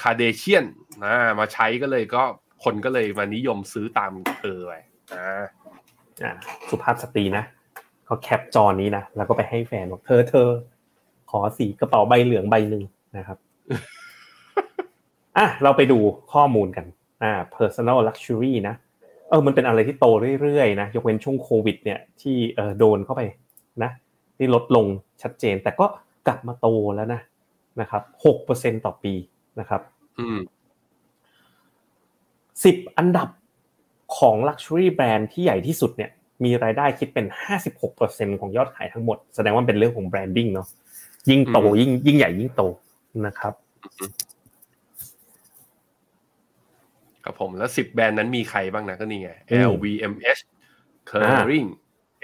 [0.00, 0.66] Kardashian
[1.04, 2.22] นะมาใช้ก็เลยก็
[2.64, 4.72] คนก็เลยมานิยมซื้อตามเธอไป
[5.14, 5.44] อ่า
[6.22, 6.32] อะ
[6.70, 7.44] สุภาพสตรีนะ
[8.06, 10.48] เขา cap จอนี้นะแล้วก็ไปให้แฟนบอกเธอเธอ
[11.30, 12.84] ขอกระเป๋าใบสีเหลืองใบหนึ่ง
[13.16, 13.38] นะครับ
[15.38, 15.98] อะเราไปดู
[16.32, 16.86] ข้อมูลกัน
[17.22, 18.74] อ่า personal luxury นะ
[19.30, 20.06] เออมันเป็นอะไรที่โต
[20.40, 23.22] เรื่อยๆนะยกเว้นช่วงโควิด เนี่ยที่เออโดนเข้าไป
[23.82, 23.90] นะ
[24.36, 24.86] ที่ลดลง
[25.22, 25.86] ชัดเจน แต่ก็
[26.26, 27.20] กลับมาโตแล้วนะ
[27.80, 29.14] นะครับหกเปอร์เซ็นต่อปี
[29.60, 29.80] นะครับ
[30.18, 30.38] อืม
[32.64, 33.28] สิบอันดับ
[34.18, 36.10] ของ Luxury Brand ที่ใหญ่ที่สุดเนี่ย
[36.44, 37.26] มีรายได้คิดเป็น
[37.82, 40.68] 56%ของยอดขายทั้งหมด แสดงว่าเป็นเรื่องของ branding เนาะ
[41.30, 42.62] ยิ่งโตอืมยิ่งยิ่งใหญ่ยิ่งโต
[43.26, 43.54] นะครับ
[47.26, 50.40] ครับผมแล้วสิบแบรนด์นั้นมีใครบ้างนะก็นี่ไงอืม LVMH
[51.10, 51.68] Kering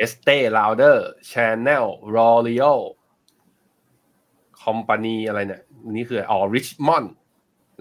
[0.05, 0.97] Estee Lauder
[1.31, 2.81] Chanel L'Oreal
[4.63, 7.09] Company อะไรเนี่ยนี่คืออ๋อ Richmond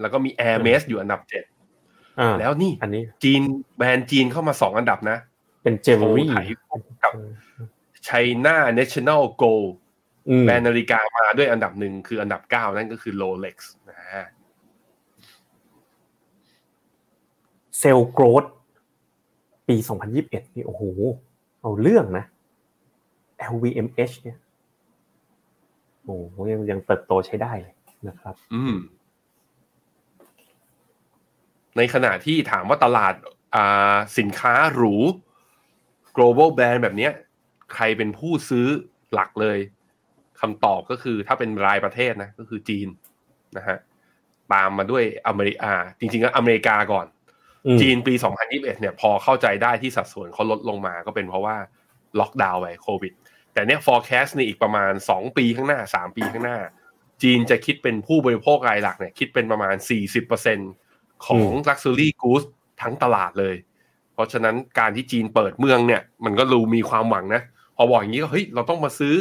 [0.00, 1.44] แล้วก็มี Hermes อยู่อันดับเจ็ด
[2.20, 3.42] อ่าแล้วนี่อันนี้จีน
[3.76, 5.18] แบรนด์จีนเข้ามาสองอันดับนะ
[5.62, 6.46] เป็นเจว e รี่โชว์ถ่าย
[7.02, 7.12] กับ
[8.08, 9.70] China National Gold
[10.44, 13.56] แบรนด์นาฬิกามาด้วยอันดับหนึ่งคืออันดับเก้านั่นก็คือ Rolex
[13.90, 14.26] นะฮะ
[17.84, 18.44] เซลโกรด
[19.68, 19.76] ปี
[20.16, 20.82] 2021 นี่โอ้โห
[21.60, 22.24] เอาเรื่องนะ
[23.52, 24.38] LVMH เนี่ย
[26.04, 27.74] โอ้โหยังยังเติบโตใช้ได้เลย
[28.08, 28.74] นะครับ อืม
[31.76, 33.14] ในขณะที่ถามว่าตลาด
[33.54, 34.94] อ่าสินค้าหรู
[36.16, 37.12] global brand แบบเนี้ย
[37.74, 38.66] ใครเป็นผู้ซื้อ
[39.12, 39.58] หลักเลย
[40.40, 42.88] คำตอบก็คือถ้าเป็นรายประเทศนะ ก็คือจีน
[43.56, 43.78] นะฮะ
[44.52, 47.06] ตามมาด้วยอเมริกา จริงๆแล้วอเมริกาก่อน
[47.80, 51.56] จีนปี 2021 เนี่ยพอเข้าใจได้ที่สัดส่วนเขาลดลงมาก็เป็นเพราะว่า
[52.20, 53.12] ล็อกดาวน์ไปโควิด
[53.52, 56.58] แต่เนี่ย forecast ในอีกประมาณ 2 ปีข้างหน้า 3 ปีข้างหน้า
[57.22, 59.74] จีนจะคิดเป็นผู้บริโภครายหลักเนี่ยคิดเป็นประมาณ
[60.50, 62.46] 40%ของ luxury goods
[62.82, 63.56] ทั้งตลาดเลย
[64.14, 67.42] เพราะฉะนั้นการที่จีนเปิดเมืองเนี่ย มันก็รูมีความหวังนะ
[67.76, 69.14] พอบอกอย่างนี้ก็เฮ้ยเราต้องมาซื้อ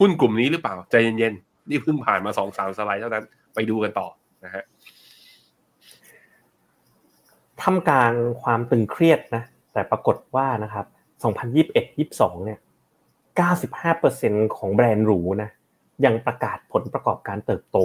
[0.00, 4.08] หุ้นกลุ่มนี้หรือเปล่าใจเย็นๆนี่เพิ่งผ่านมาสองสามสไลด์เท่านั้นไปดูกันต่อ
[4.44, 4.64] นะฮะ
[7.60, 10.86] ท่ามกลางความตึงเครียดนะแต่ปรากฏว่านะครับ
[11.64, 12.58] 2021-22 เนี่ย
[13.56, 15.50] 95%ของแบรนด์หรูนะ
[16.04, 17.78] ยังประกาศผลประกอบการเติบโต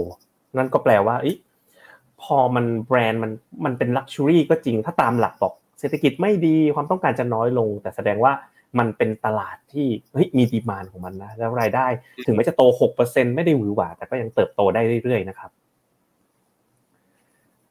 [0.57, 1.27] นั่นก็แปลว่าอ
[2.21, 3.31] พอมันแบรนด์มัน
[3.65, 8.33] มันเป็นลักชัวรี่ก็จริงถ้าตามหลักบอกเศรษฐกิจไม่ดีความต้องการจะน้อยลง แต่แสดงว่า
[8.79, 11.87] มันเป็นตลาดที่เฮ้ยมีดีมานของมันนะแล้วรายได้
[12.25, 12.61] ถึงแม้จะโต
[12.99, 15.51] 6%ไม่ได้หวือหวาแต่ก็ยังเติบโตได้เรื่อยๆนะครับ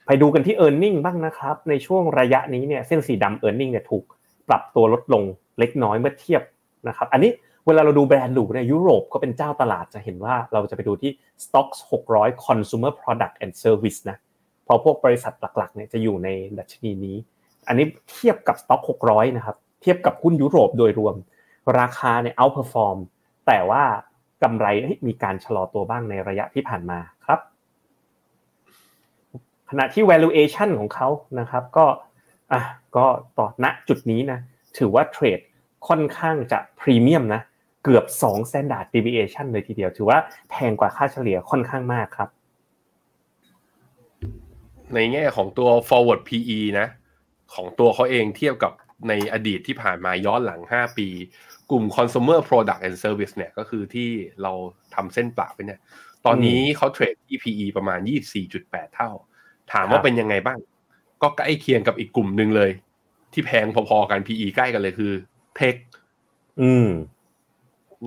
[0.07, 3.67] ไปดูกันที่ e a r n i n g บ้างนะครับ ในช่วงระยะนี้เนี่ยเส้นสีดำ e a r n i
[3.67, 4.05] n g เนี่ยถูก
[4.49, 5.23] ปรับตัวลดลง
[5.59, 6.43] เล็กน้อยเมื่อเทียบ
[6.88, 7.31] นะครับอันนี้
[7.67, 11.11] เวลาเราดูแบรนด์หรูในยุโรปก็เป็นเจ้าตลาดจะเห็นว่าเราจะไปดูที่
[11.45, 11.79] Stocks
[12.11, 14.17] 600 Consumer Product and Service นะ
[14.65, 17.17] เพราะพวกบริษัทหลักๆเนี่ยจะอยู่ในดัชนีนี้
[17.69, 21.15] อันนี้เทียบกับ Stock 600นะครับเทียบกับหุ้นยุโรปโดยรวม
[21.79, 22.99] ราคาเนี่ย outperform
[23.47, 23.83] แต่ว่า
[24.43, 24.67] กำไร
[25.07, 27.41] มีการชะลอตัวบ้างในระยะที่ผ่านมาครับ
[29.74, 31.08] ขณะที่ valuation ของเขา
[31.40, 31.87] นะครับก็
[32.52, 32.61] อะ
[32.96, 33.06] ก็
[33.38, 34.38] ต่อณจุดนี้นะ
[34.78, 35.40] ถือว่าเทรด
[35.88, 37.42] ค่อนข้างจะพรีเมียมนะ
[37.85, 40.18] เกือบ2 standard deviation เลยทีเดียว ถือว่า
[40.50, 42.28] แพงกว่าค่าเฉลี่ยค่อนข้างมากครับ
[44.94, 46.88] ในแง่ของตัว forward PE นะ
[47.54, 48.72] ของตัวเขาเองเทียบกับ
[49.08, 51.08] ในอดีตที่ผ่านมาย้อนหลัง 5 ปี
[51.70, 54.08] กลุ่ม consumer product and service เนี่ยก็คือที่
[54.42, 54.52] เรา
[54.94, 55.80] ทำเส้นปลาไปเนี่ย
[56.26, 57.98] ตอนนี้เขาเทรดที่ PE ประมาณ
[58.48, 59.11] 24.8 เท่า
[59.72, 60.58] ถามว่าเป็นยังไงบ้าง
[61.22, 62.70] ก็ใกล้เคียงกับอีกกลุ่มหนึ่งเลย
[63.32, 65.12] ที่แพงพอๆกัน PE ใกล้กันเลยคือ
[65.57, 65.75] tech
[66.62, 66.88] อืม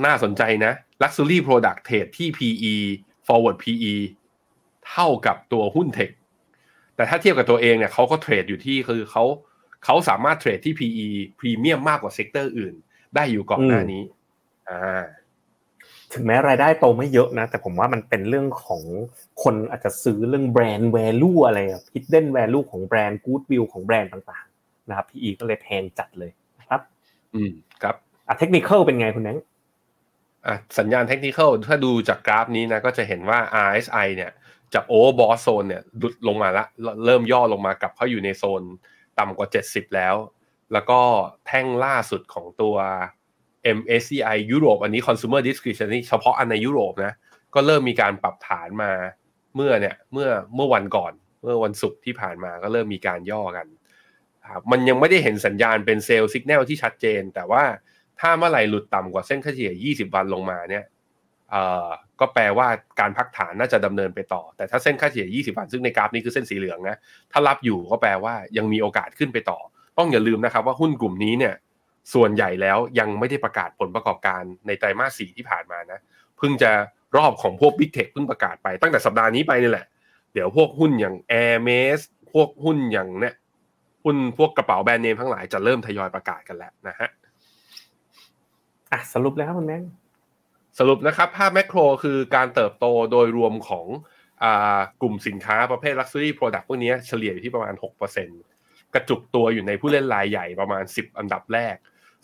[0.05, 2.73] น่าสนใจนะ Luxury Product trade ที่ PE
[3.27, 3.93] forward PE
[4.89, 6.09] เท่ากับตัวหุ้น tech
[6.95, 9.23] แต่ถ้าเทียบกับตัวเองเนี่ยเขาก็ trade อยู่ที่คือเขา
[9.85, 11.07] เขาสามารถ trade ที่ PE
[11.39, 12.73] premium มากกว่า sector อื่น
[13.15, 14.03] ได้อยู่ก่อนหน้านี้
[14.69, 15.03] อ่า
[16.15, 18.83] ถึงแม้รายได้โตไม่เยอะนะ แต่ผมว่ามันเป็นเรื่องของ
[19.43, 26.81] คนอาจจะซื้อเรื่อง brand value อะไรอะ hidden value ของแบรนด์ goodwill ของแบรนด์์ต่างๆนะครับ PE ก็เลยแพงจัดเลยนะครับ
[27.35, 27.51] อืม
[27.83, 27.95] ครับ
[28.27, 29.37] อะเทคนิคเป็นไงคุณแนง
[30.47, 34.31] อะสัญญาณเทคนิคถ้าดูจากกราฟนี้นะก็จะเห็นว่า RSI เนี่ย
[34.73, 36.65] จากโอเวอร์บอสโซนเนี่ยดุดลงมาละ
[37.05, 38.61] เริ่มย่อลงมากลับเข้าอยู่ในโซน
[39.19, 40.15] ต่ำกว่า 70 แล้ว
[40.73, 40.99] แล้วก็
[41.47, 42.75] แท่งล่าสุดของตัว
[43.77, 47.13] MSCI ยุโรปอันนี้ Consumer Discretionary เฉพาะอันในยุโรปนะ
[47.55, 48.91] ก็เริ่มมีการปรับฐานมา
[49.55, 53.67] เมื่อเนี่ยเมื่อเมื่อวันก่อน เมื่อวันศุกร์ที่ผ่านมาก็เริ่มมีการย่อกัน
[54.51, 57.63] ครับมันยังไม่ได้เห็นสัญญาณเป็นเซลล์สัญญาณที่ชัดเจน แต่ว่า
[58.19, 60.83] ถ้าเมื่อไหร่หลุดต่ำกว่าเส้นค่าเฉลี่ย 20 วันลงมาเนี่ย
[61.51, 61.87] เอ่อ
[62.19, 62.67] ก็แปลว่า
[62.99, 66.95] การพักฐานน่าจะดำเนินไปต่อ แต่ถ้าเส้นค่าเฉลี่ย 20 วัน ซึ่งในกราฟนี้คือเส้นสีเหลืองนะ
[67.31, 69.59] ถ้ารับอยู่ก็แปลว่ายังมีโอกาสขึ้นไปต่อ
[69.97, 71.53] ต้องอย่าลืมนะครับว่าหุ้นกลุ่มนี้เนี่ย
[72.13, 75.99] ส่วนใหญ่แล้วยังไม่ได้ประกาศผลประกอบการในไตรมาสสี่ที่ผ่านมานะ
[76.37, 76.71] เพิ่งจะ
[77.17, 79.85] รอบของพวก Big Tech เพิ่งประกาศไปตั้งแต่สัปดาห์นี้ไปนี่แหละ
[80.33, 81.99] เดี๋ยวพวกหุ้นอย่าง Air m a s
[82.33, 83.35] พวกหุ้นอย่างเนี่ย
[84.03, 87.09] หุ้นพวกกระเป๋าแบรนด์เนมทั้งหลายจะเริ่มทยอยประกาศกันแล้วนะฮะ
[88.91, 89.79] อะสรุปเลยครับคุณแม่
[90.79, 93.87] สรุปนะครับภาพแมกโรคือการเติบโตโดยรวมของ
[95.01, 97.73] กลุ่มสินค้าประเภท Luxury Product พวกนี้เฉลี่ยอยู่ที่ประมาณ
[98.33, 101.75] 6%กระจุกตัวอยู่ในผู้เล่นรายใหญ่ประมาณ 10 อันดับแรก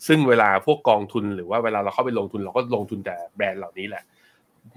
[0.06, 4.04] ซึ่งเวลาพวกกองทุนหรือว่าเวลาเราเข้าไปลงทุนเราก็ลงทุนแต่แบรนด์เหล่านี้แหละ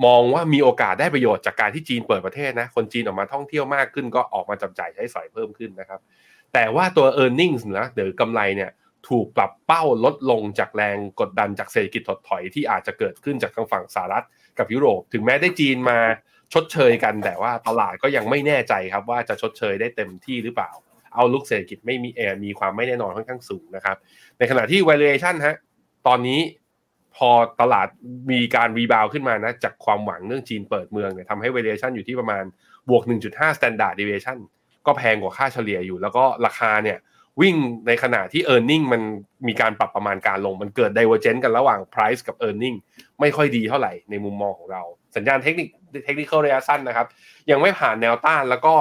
[0.06, 6.00] มองว่ามีโอกาสได้ประโยชน์จากการที่จีนเปิดประเทศนะ คนจีนออกมาท่องเที่ยวมากขึ้นก็ออกมาจับจ่ายใช้สอยเพิ่มขึ้นนะครับ
[6.54, 8.72] แต่ว่าตัว e a r n i n g นะเดี๋ยวกำไรเนี่ย
[9.10, 14.26] ถูกปรับเป้าลดลงจากแรงกดดันจากเศรษฐกิจถดถอยที่อาจจะเกิดขึ้นจากทางฝั่งสหรัฐ
[14.58, 16.00] กับยุโรป ถึงแม้ได้จีนมา
[16.54, 20.72] ชดเชยกัน แต่ว่าตลาดก็ยังไม่แน่ใจครับว่าจะชดเชยได้เต็มที่หรือเปล่า
[21.16, 23.98] เอาลุกเศรษฐกิจไม่มีแอร์มีความไม่แน่นอนค่อนข้างสูงนะครับ
[24.38, 25.56] ในขณะที่ valuation ฮะ
[26.08, 26.40] ตอนนี้
[27.16, 27.30] พอ
[27.62, 27.88] ตลาด
[28.32, 32.44] มีการรีบาวขึ้นมานะจากความหวังเรื่องจีนเปิดเมืองเนี่ยทำให้ valuation อยู่ที่ประมาณ
[32.90, 34.38] บวก 1.5 standard deviation
[34.86, 36.98] ก็แพงกว่าค่าเฉลี่ยอยู่ แล้วก็ราคาเนี่ย
[37.42, 37.56] วิ่ง
[37.88, 39.02] ในขณะที่ e a r n i n g มัน
[39.48, 42.78] มีการปรับประมาณการลง มันเกิด divergence กันระหว่าง price กับ e a r n i n g
[43.20, 44.84] ไม่ค่อยดีเท่าไหร่ในมุมมองของเรา
[45.16, 45.68] สัญญาณเทคนิค
[46.06, 47.08] เทคนิคระยะสั้นนะครับ
[47.52, 48.74] ยังไม่ผ่านแนวต้านแล้วก็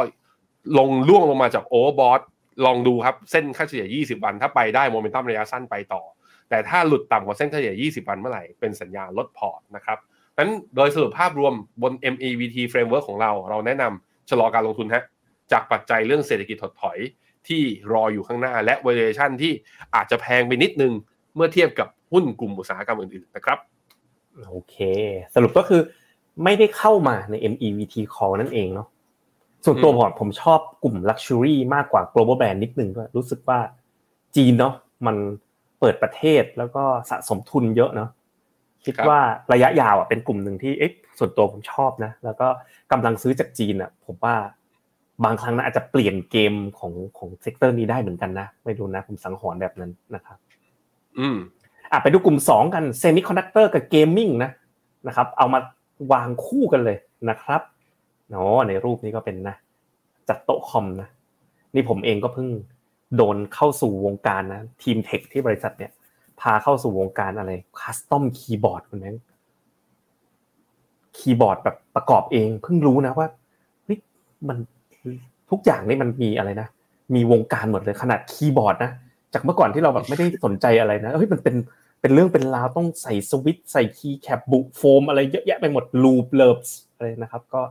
[0.79, 2.21] ลงร่วงลงมาจาก overbought
[2.67, 6.03] ลองดูครับเส้นค่าเฉลี่ย 20 วัน ถ้าไปได้โมเมนตัมระยะสั้นไปต่อ
[6.49, 9.99] แต่ถ้าหลุดต่ำกว่าเส้นค่าเฉลี่ย 20 วันเมื่อไหร่ เป็นสัญญาณลดพอร์ตนะครับ
[10.39, 15.05] นั้นโดยสรุปภาพรวมบน MEVT framework ของเรา เราแนะนำชะลอการลงทุนฮะ
[15.53, 16.99] จากปัจจัยเรื่องเศรษฐกิจถดถอย
[17.49, 19.53] ที่รออยู่ข้างหน้าและ valuation ที่
[19.95, 20.93] อาจจะแพงไปนิดนึง
[21.35, 23.59] เมื่อเทียบกับหุ้นกลุ่มอุตสาหกรรมอื่นๆนะครับ
[24.49, 24.77] โอเค
[25.35, 25.81] สรุปก็คือ
[26.45, 28.89] ไม่ได้เข้ามาใน MEVT call นั่นเองเนาะ
[29.65, 33.59] ส่วนตัวผมผมชอบกลุ่ม Luxury มากกว่า global brand นิดนึงด้วยรู้สึกว่า
[34.37, 34.75] จีนเนาะ
[35.07, 35.17] มัน
[35.81, 38.11] เปิดประเทศแล้วก็สะสมทุนเยอะเนาะ
[38.85, 39.19] คิดว่า
[39.53, 42.49] ระยะยาวอะเป็นกลุ่มหนึ่งที่เอ๊ะส่วนตัวผมชอบนะ แล้วก็
[42.93, 44.37] กำลังซื้อจากจีนอะ ผมว่า
[45.25, 50.39] บางครั้งนะอาจจะเปลี่ยนเกมของของ sector นี้ได้เหมือนกันนะไม่รู้นะผมสังหรณ์แบบนั้นนะครับ
[51.19, 51.37] อืม
[51.93, 54.51] อะไปดูกลุ่มสองกัน semiconductor กับ gaming นะ
[55.07, 55.61] นะครับ เอามา
[56.13, 56.97] วางคู่กันเลย
[57.31, 57.61] นะครับ
[58.31, 59.57] เนาะในรูปนี้ก็เป็นนะ
[60.29, 61.09] จัดโต๊ะคอมนะ
[61.75, 62.49] นี่ผมเองก็เพิ่ง
[63.17, 65.93] โดนเข้าสู่วงการนะ ทีม tech ที่บริษัทเนี่ย
[66.41, 69.17] พาเข้าสู่วงการอะไร custom keyboard คุณแม่ง
[71.17, 73.27] คีย์บอร์ดแบบประกอบเอง เพิ่งรู้นะว่า
[73.85, 73.99] เฮ้ย
[74.49, 74.59] มัน
[75.51, 76.69] ทุกอย่างนี่มันมีอะไรนะ
[77.15, 78.91] มีวงการหมดเลยขนาดคีย์บอร์ดนะ
[79.35, 81.57] จากเมื่อก่อนที่เราแบบไม่ได้สนใจอะไรนะเฮ้ยมันเป็น
[82.01, 86.59] เป็นเรื่องเป็นราวต้องใส่สวิตช์ใส่ keycap บุโฟมอะไรเยอะแยะไปหมด lube lube
[86.95, 87.63] อะไรนะครับ ก็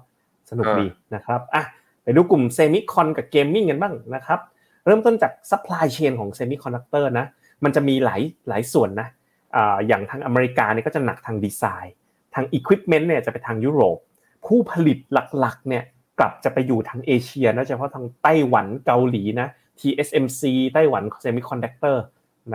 [0.50, 1.64] สนุกดีนะครับอะ
[2.04, 4.40] ไปดูกลุ่ม semicon กับ gaming กันบ้างนะครับ
[4.86, 7.26] เริ่มต้นจาก supply chain ของ semiconductor นะ
[7.64, 9.08] มันจะมีหลายหลายส่วนนะ
[9.56, 11.96] อ่าอย่างทางอเมริกาเนี่ยก็จะหนักทางดีไซน์
[12.36, 13.98] ทางอุปกรณ์เนี่ยจะไปทางยุโรป
[14.46, 14.98] ผู้ผลิต
[15.40, 15.84] หลักๆเนี่ย
[16.20, 19.48] กลับจะไปอยู่ทางเอเชียนะเฉพาะทางไต้หวันเกาหลีนะ
[19.80, 20.42] TSMC
[20.74, 22.04] ไต้หวันเซมิคอนดักเตอร์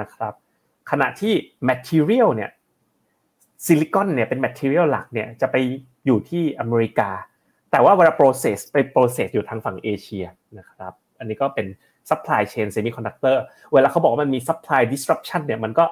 [0.01, 0.33] นะครับ
[0.91, 1.33] ขณะที่
[1.69, 2.51] Material เนี่ย
[3.65, 5.57] ซิลิคอนเนี่ยเป็น Material หลักเนี่ยจะไป
[6.07, 7.11] อยู่ที่อเมริกา
[7.71, 10.25] แต่ว่าเวลา process ไป process อยู่ทางฝั่งเอเชีย
[10.59, 11.67] นะครับ อันนี้ก็เป็น
[12.11, 13.37] supply chain semiconductor
[13.73, 15.85] เวลาเขาบอกว่ามันมี supply disruption เนี่ยมันก็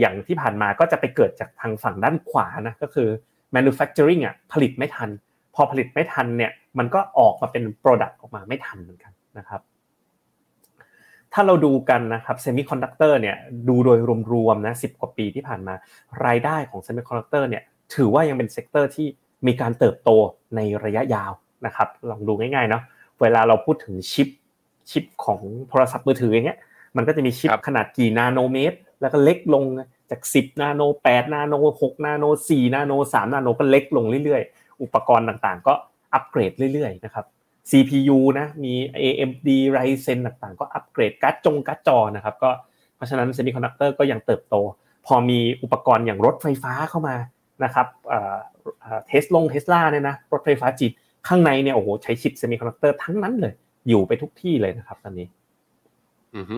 [0.00, 3.08] อย่างที่ผ่านมาก็จะไปเกิดจากทางฝั่งด้านขวานะก็คือ
[3.56, 5.08] manufacturing อะผลิตไม่ทัน
[5.54, 9.60] พอผลิตไม่ทันเนี่ยมันก็ออกมาเป็น product ออกมาไม่ทันเหมือนกันนะครับ
[11.32, 13.36] ถ้าเราดูกันนะครับเซมิคอนดักเตอร์เนี่ย
[13.68, 13.98] ดูโดย
[14.32, 15.74] รวมๆนะสิบกว่าปีที่ผ่านมา
[16.26, 17.62] รายได้ของเซมิคอนดักเตอร์เนี่ย
[17.94, 19.06] ถือว่ายังเป็น sector ที่
[19.46, 20.10] มีการเติบโต
[20.56, 21.32] ในระยะยาว
[21.66, 22.82] นะครับลองดูง่ายๆเนาะ
[23.20, 24.28] เวลาเราพูดถึงชิป
[24.90, 26.58] ชิปของโทรศัพท์มือถืออย่างเงี้ย
[26.96, 29.64] มันก็จะมีชิปขนาดกี่นาโนเมตร แล้วก็เล็กลง
[30.10, 35.74] จาก 10 นาโน 8 นาโน 6 นาโน 4 นาโน 3 นาโนก็เล็กลงเรื่อยๆ อุปกรณ์ต่างๆ ก็
[36.14, 37.24] อัปเกรดเรื่อยๆนะครับ
[37.70, 42.50] CPU นะมี AMD Ryzen ต่างๆ ก็อัปเกรดการ์ดจอการ์ดจอนะครับก็
[42.96, 44.54] เพราะฉะนั้นเซมิคอนดักเตอร์ก็ยังเติบโต
[45.06, 47.16] พอมีอุปกรณ์อย่างรถไฟฟ้าเข้ามา
[47.64, 47.86] นะครับ
[49.08, 50.92] Tesla Tesla เนี่ยนะรถไฟฟ้าจีน
[51.28, 53.54] ข้างในเนี่ยโอ้โหใช้ชิปเซมิคอนดักเตอร์ทั้งนั้นเลย
[53.88, 55.26] อยู่ไปทุกที่เลยนะครับตอนนี้
[56.36, 56.56] อือฮึ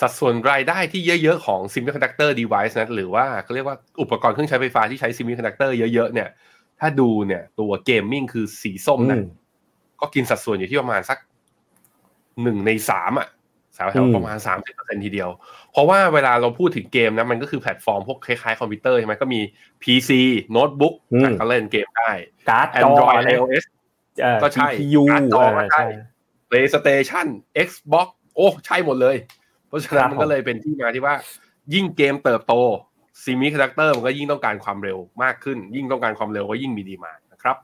[0.00, 6.28] สัดส่วนรายได้ที่เยอะๆของ semiconductor device นะหรือว่าเขาเรียกว่าอุปกรณ์เครื่องใช้ไฟฟ้าที่ใช้ semiconductor เยอะๆเนี่ย
[6.80, 9.18] ถ้าดูเนี่ย ตัว gaming คือสีส้มนะ
[10.00, 11.18] ก็กินสัดส่วนอยู่ที่ประมาณสัก
[12.42, 13.34] หนึ่งในสามอะสาว
[13.76, 15.30] แถวประมาณสามสิบเปอร์เซ็นทีเดียว
[15.72, 19.40] เพราะว่าเวลาเราพูดถึงเกมนะมันก็คือแพลตฟอร์มพวกคล้ายๆคอมพิวเตอร์ใช่ไหมก็มี
[19.82, 20.10] PC
[20.50, 20.94] โน้ตบุ๊ก
[21.40, 22.10] ก็เล่นเกมได้
[22.48, 23.64] การ์ดจอ Android iOS
[24.42, 24.68] ก็ใช่
[25.10, 25.84] การ์ดจอก็ใช่
[26.50, 27.26] PlayStation
[27.66, 29.16] Xbox โอ้ใช่หมดเลย
[29.68, 31.14] เพราะฉะนั้นมันก็เลยเป็นที่มาที่ว่า
[31.74, 32.54] ยิ่งเกมเติบโต
[33.22, 37.56] เซมิคอนดักเตอร์มันก็ยิ่งต้องการความเร็วมากขึ้น ยิ่งต้องการความเร็วก็ยิ่งมี demand นะครับ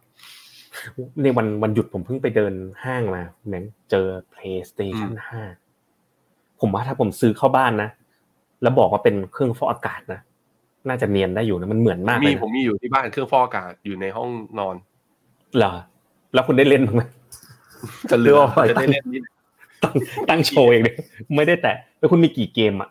[1.23, 5.62] ในวันวันหยุดผมเพิ่งไปเดินห้างมาเหมือนเจอ PlayStation 5
[6.63, 7.89] ผมว่าถ้าผมซื้อเข้าบ้านนะ
[8.63, 10.21] แล้วบอกว่าเป็นเครื่องฟอกอากาศนะ
[10.89, 14.77] น่าจะเนียนได้อยู่นะมันเหมือนมากเลยมีผมมีอยู่ที่บ้านเครื่องฟอกอากาศอยู่ในห้องนอน
[15.57, 15.73] เหรอ
[16.35, 17.03] แล้วคุณได้เล่นไหม
[18.11, 18.37] จะเลือก
[18.71, 19.23] จะได้เล่นนี่
[20.29, 20.97] ตั้งโชว์เองเลย
[21.37, 22.91] ไม่ได้แตะแล้วคุณมีกี่เกมอะ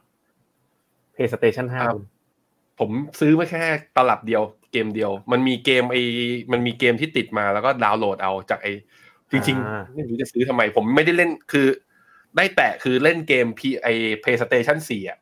[1.16, 3.64] PlayStation 5ผมซื้อมาแค่
[3.96, 5.98] ตลับเดียวเกมเดียว มันมีเกมไอ
[6.52, 8.68] มันมีเกมที่ติดมาแล้วก็ดาวน์โหลดเอาจากไอ
[9.32, 11.68] จริงๆไม่รู้จะซื้อทำไม ผมไม่ได้เล่นคือ
[12.38, 13.88] ได้แตะคือเล่นเกมพีไอ
[14.24, 15.18] PlayStation 4อะ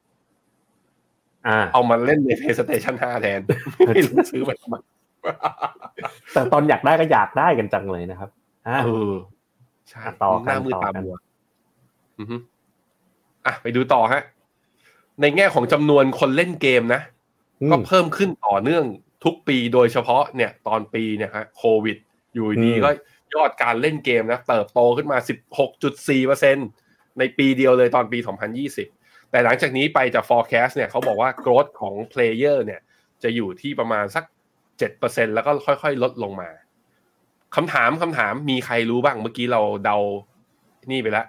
[1.73, 3.39] เอามาเล่นใน PlayStation 5แทน
[3.87, 4.75] ไม่รู้ซื้อมาทำไม
[6.33, 8.29] แต่ตอนอยากได้ก็อยากได้กันจังเลยนะครับ
[8.85, 9.13] เออ
[9.89, 11.15] ใช่ต่อหน้ามือตาบัว
[13.45, 14.21] อะไปดูต่อฮะ
[15.21, 17.01] ในแง่ของจำนวนคนเล่นเกมนะ
[17.71, 18.83] ก็เพิ่มขึ้นต่อเนื่อง
[19.23, 21.97] ทุกปีโดยเฉพาะเนี่ย ตอนปีเนี่ยฮะโควิด
[22.33, 22.89] อยู่ดีก็
[23.35, 25.17] ยอดการเล่นเกมนะ เติบโตขึ้นมา
[25.79, 26.88] 16.4%
[27.19, 28.19] ในปีเดียวเลยตอนปี
[28.75, 32.81] 2020 แต่หลังจากนี้ไปจาก forecast เนี่ยเขาบอกว่า growth ของ player เนี่ย
[33.23, 34.23] จะอยู่ที่ประมาณสัก
[34.79, 36.49] 7%แล้วก็ค่อยๆ ลดลงมา
[37.55, 39.97] คำถามคำถามมีใครรู้บ้างเมื่อกี้เราเดา
[40.91, 41.27] นี่ไปแล้ว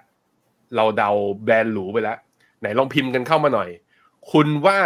[0.75, 1.11] เราเดา
[1.43, 2.17] แบรนด์หรูไปแล้ว
[2.59, 3.69] ไหนลองพิมพ์กันเข้ามาหน่อย
[4.31, 4.79] คุณว่า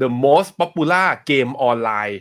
[0.00, 2.20] the most popular เกมออนไลน์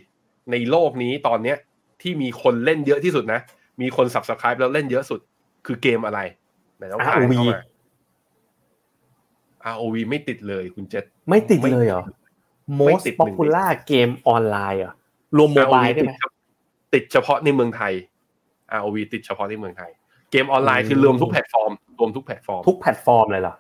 [0.52, 1.58] ในโลกนี้ตอนเนี้ย
[2.02, 3.40] ที่มีคนเล่นเยอะที่สุดนะ
[3.82, 5.20] มีคน subscribe แล้วเล่นเยอะสุด
[5.66, 6.20] คือเกมอะไร
[6.78, 7.60] ไหนลองทายเข้ามา
[9.74, 12.04] ROV ไม่ติดเลยคุณเจษไม่ติดเลยเหรอ
[12.82, 14.94] most popular เกมออนไลน์อะ
[15.38, 16.12] รวม mobile ได้ไหม
[16.94, 17.94] ติดเฉพาะในเมืองไทย
[18.78, 19.92] ROV ติดเฉพาะที่เมืองไทย
[20.32, 23.56] เกมออนไลน์คือรวมทุกแพลตฟอร์มรวมทุกแพลตฟอร์มทุกแพลตฟอร์มเลยเหรอ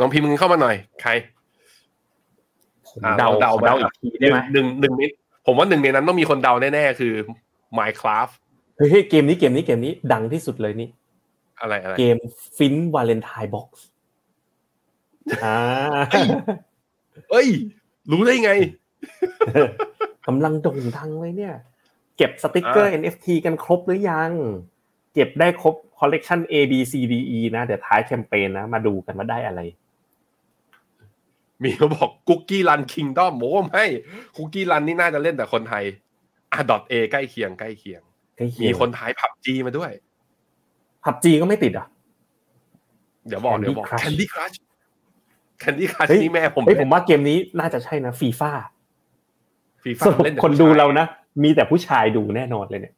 [0.00, 1.10] ลองพิมพ์มึงเข้ามาหน่อย ใคร
[3.18, 5.10] เดาเดาเดาอีกทีได้ไหมหนึ่งหนึ่งนิด
[5.46, 7.12] ผมว่าหนึ่งในนั้นต้องมีคนเดาแน่ๆคือ
[7.78, 8.32] Minecraft
[8.76, 10.88] เฮ้ยเกมนี้เกมนี้เกมนี้ดังที่สุดเลยนี่
[11.60, 12.16] อะไรอะไรเกม
[12.56, 13.84] ฟินวาเลนไทน์บ็อกซ์
[15.44, 15.58] อ่า
[17.30, 17.48] เอ้ย
[18.10, 18.52] รู้ได้ไง
[20.26, 21.54] กำลังโด่งดังเลยเนี่ย
[22.16, 24.30] เก็บสติกเกอร์ NFT กันครบหรือยัง
[25.14, 29.60] เก็บได้ครบคอลเลกชัน A B C D E นะ เดี๋ยวท้ายแคมเปญนะ มาดูกันว่าได้อะไร
[31.62, 33.84] มีเขาบอกคุกกี้รันคิงดอมโอ้ไม่
[34.36, 35.84] คุกกี้รันนี่น่าจะเล่นแต่คนไทย
[36.52, 38.02] อะดอทเอใกล้เคียงใกล้เคียง
[38.36, 39.90] ใกล้เคีมียงคนท้ายผับจีมาด้วย
[41.04, 41.86] ผับจีก็ไม่ติดอะ
[43.26, 48.50] เดี๋ยวบอก Candy เดี๋ยวบอก Crush Candy Crush Candy Crush เฮ้ยนี่แม่ผมเฮ้ยผมว่าเกมนี้น่าจะใช่นะฟีฟ่า
[49.82, 51.06] ฟีสฟ่ารุปเล่นแต่คนดูผู้ชยเรานะ
[51.42, 52.94] มีแต่ผู้ชายดูแน่นอนเลยเนี่ย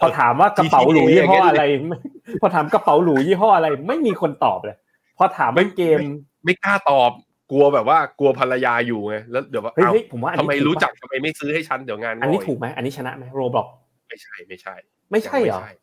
[0.00, 1.98] พอถามว่ากระเป๋าหรู GTA ยี่ห้ออย่างเงี้ยอะไรไม่
[2.40, 4.76] พอถามกระเป๋าหรูยี่ห้ออะไร ไม่มีคนตอบเลย
[5.18, 5.98] พอถามว่าเกม
[6.44, 7.10] ไม่กล้าตอบ
[7.50, 13.66] กลัวแบบว่ากลัวภรรยาอยู่ไงแล้วเดี๋ยวว่าเฮ้ยเอ้าเฮ้ยผมว่าอันทำไมนี้ถูรู้ปะจักทำไมไม่ซื้อให้ฉันเดี๋ยวงานอันนี้ง่ยถูกไหมอันนี้ชนะไหมโรบอก
[14.08, 14.74] ไม่ใช่ไม่ใช่
[15.10, 15.76] ไม่ใช่เหรอยัง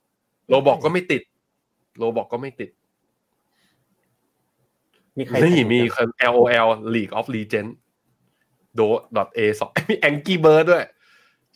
[0.49, 1.21] โรบอกก็ไม่ติด
[1.97, 2.69] โรบอกก็ไม่ติด
[5.17, 7.73] มีใครนี่แต่งมียัง LOL League of Legends
[8.79, 8.87] do
[9.37, 10.85] a สองมี Angry Bird ด้วย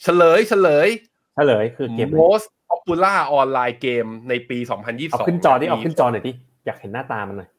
[0.03, 0.87] เฉลยเฉลย
[1.35, 6.31] เฉลยคือเกมอะไร most popular online game ในปี 2022 เอาขึ้นจอที่เอาขึ้นจอหน่อยดิ
[6.65, 7.49] อยากเห็นหน้าตามันหน่อย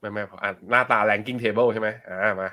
[0.00, 2.50] ไม่ไม่อะหน้าตา ranking table ใช่ไหมอ่ามา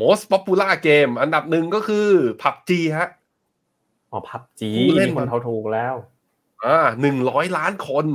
[0.00, 2.08] most popular game อันดับหนึ่งก็คือ
[2.42, 3.08] PUBG ฮะ
[4.12, 5.94] อ๋อพับจีผู้เล่นมีคนเท่าถูกแล้ว
[6.64, 8.06] อ่าหนึ่งร้อยล้านคน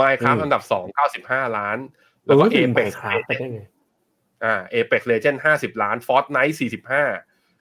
[0.00, 1.78] Minecraft อืมอันดับสองเก้าสิบห้าล้าน
[2.26, 3.60] แล้วก็เออ Apex คราฟไปได้ไง
[4.44, 7.04] อ่า Apex Legend ห้าสิบล้าน Fortnite สี่สิบห้า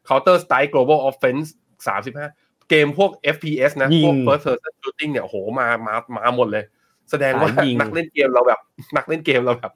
[0.08, 1.48] Counter Strike Global Offense
[1.88, 2.28] สามสิบห้า
[2.70, 6.64] เกมพวก FPS นะยิงพวก First Person Shooting เนี่ยโอ้โหมามามาหมดเลย
[7.12, 8.60] แสดงว่าสายยิงนักเล่นเกมเราแบบ
[8.98, 9.74] นักเล่นเกมเราแบบ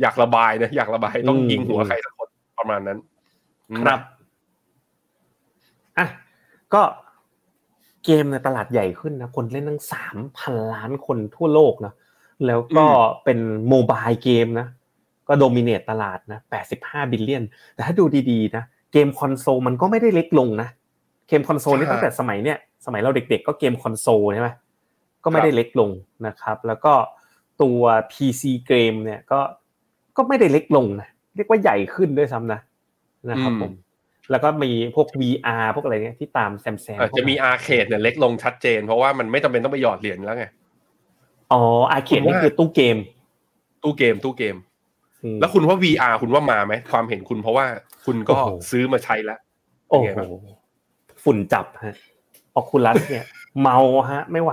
[0.00, 2.98] อยากระบายนะอยากระบายต้องอืมยิงหัวใครสักคนประมาณนั้น
[3.78, 4.00] ครับ
[5.98, 6.06] อะ
[6.74, 6.82] ก็
[8.04, 11.92] เกมในตลาดใหญ่ขึ้นนะคนเล่นตั้งสามพันล้านคนทั่วโลกนะ
[12.46, 12.84] แล้วก็
[13.24, 14.66] เป็น mobile game นะ
[15.28, 20.68] ก็ dominate ตลาดนะแปดสิบห้า billion แต่ถ้าดูดีๆนะเกมคอนโซลมันก็ไม่ได้เล็กลงนะ
[21.28, 24.50] เกมคอนโซลนี่ตั้งแต่สมัยเนี้ยสมัยเราเด็กๆ ก็เกมคอนโซลใช่ไหม
[25.24, 25.90] ก็ไม่ได้เล็กลง
[26.26, 26.92] นะครับ แล้วก็
[27.62, 27.80] ตัว
[28.12, 29.40] PC เกมเนี่ยก็
[30.16, 32.60] ก็ไม่ได้เล็กลงนะเรียกว่าใหญ่ขึ้นด้วยซ้ำนะ
[33.30, 33.72] นะครับผม
[34.30, 40.46] แล้วก็มีพวก VR พวกอะไรเนี่ยที่ตามแซมแซมอาจจะมี arcade เนี่ยเล็กลงชัดเจน เพราะว่ามันไม่จำเป็นต้องไปหยอดเหรียญแล้วไง
[41.52, 41.62] อ๋อ
[41.92, 42.96] arcade ผมนี่ว่าคือตู้เกม
[43.82, 44.56] ตู้เกมตู้เกม
[45.24, 47.66] อืมแล้วคุณว่า VR คุณว่ามาไหมความเห็นคุณเพราะว่า
[48.06, 49.38] คุณก็โอ้โหซื้อมาใช้แล้ว
[49.88, 50.56] โอ้เป็นไงโหบ้าง
[51.24, 51.94] ฝุ่นจับฮะ
[52.54, 53.26] ออคูลัสเนี่ย
[53.62, 53.78] เมา
[54.10, 54.52] ฮะ ไม่ไหว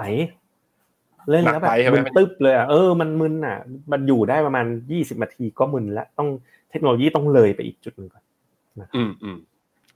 [1.30, 3.58] เล่นแล้วแบบมึนตึ๊บเลยอะเออมันมึนอะ
[3.92, 6.30] มันอยู่ได้ประมาณยี่สิบนาทีก็มึนแล้วต้อง
[6.72, 8.24] เทคโนโลยีต้องเลยไปอีกจุดหนึ่งก่อน
[8.96, 9.38] อืมอืม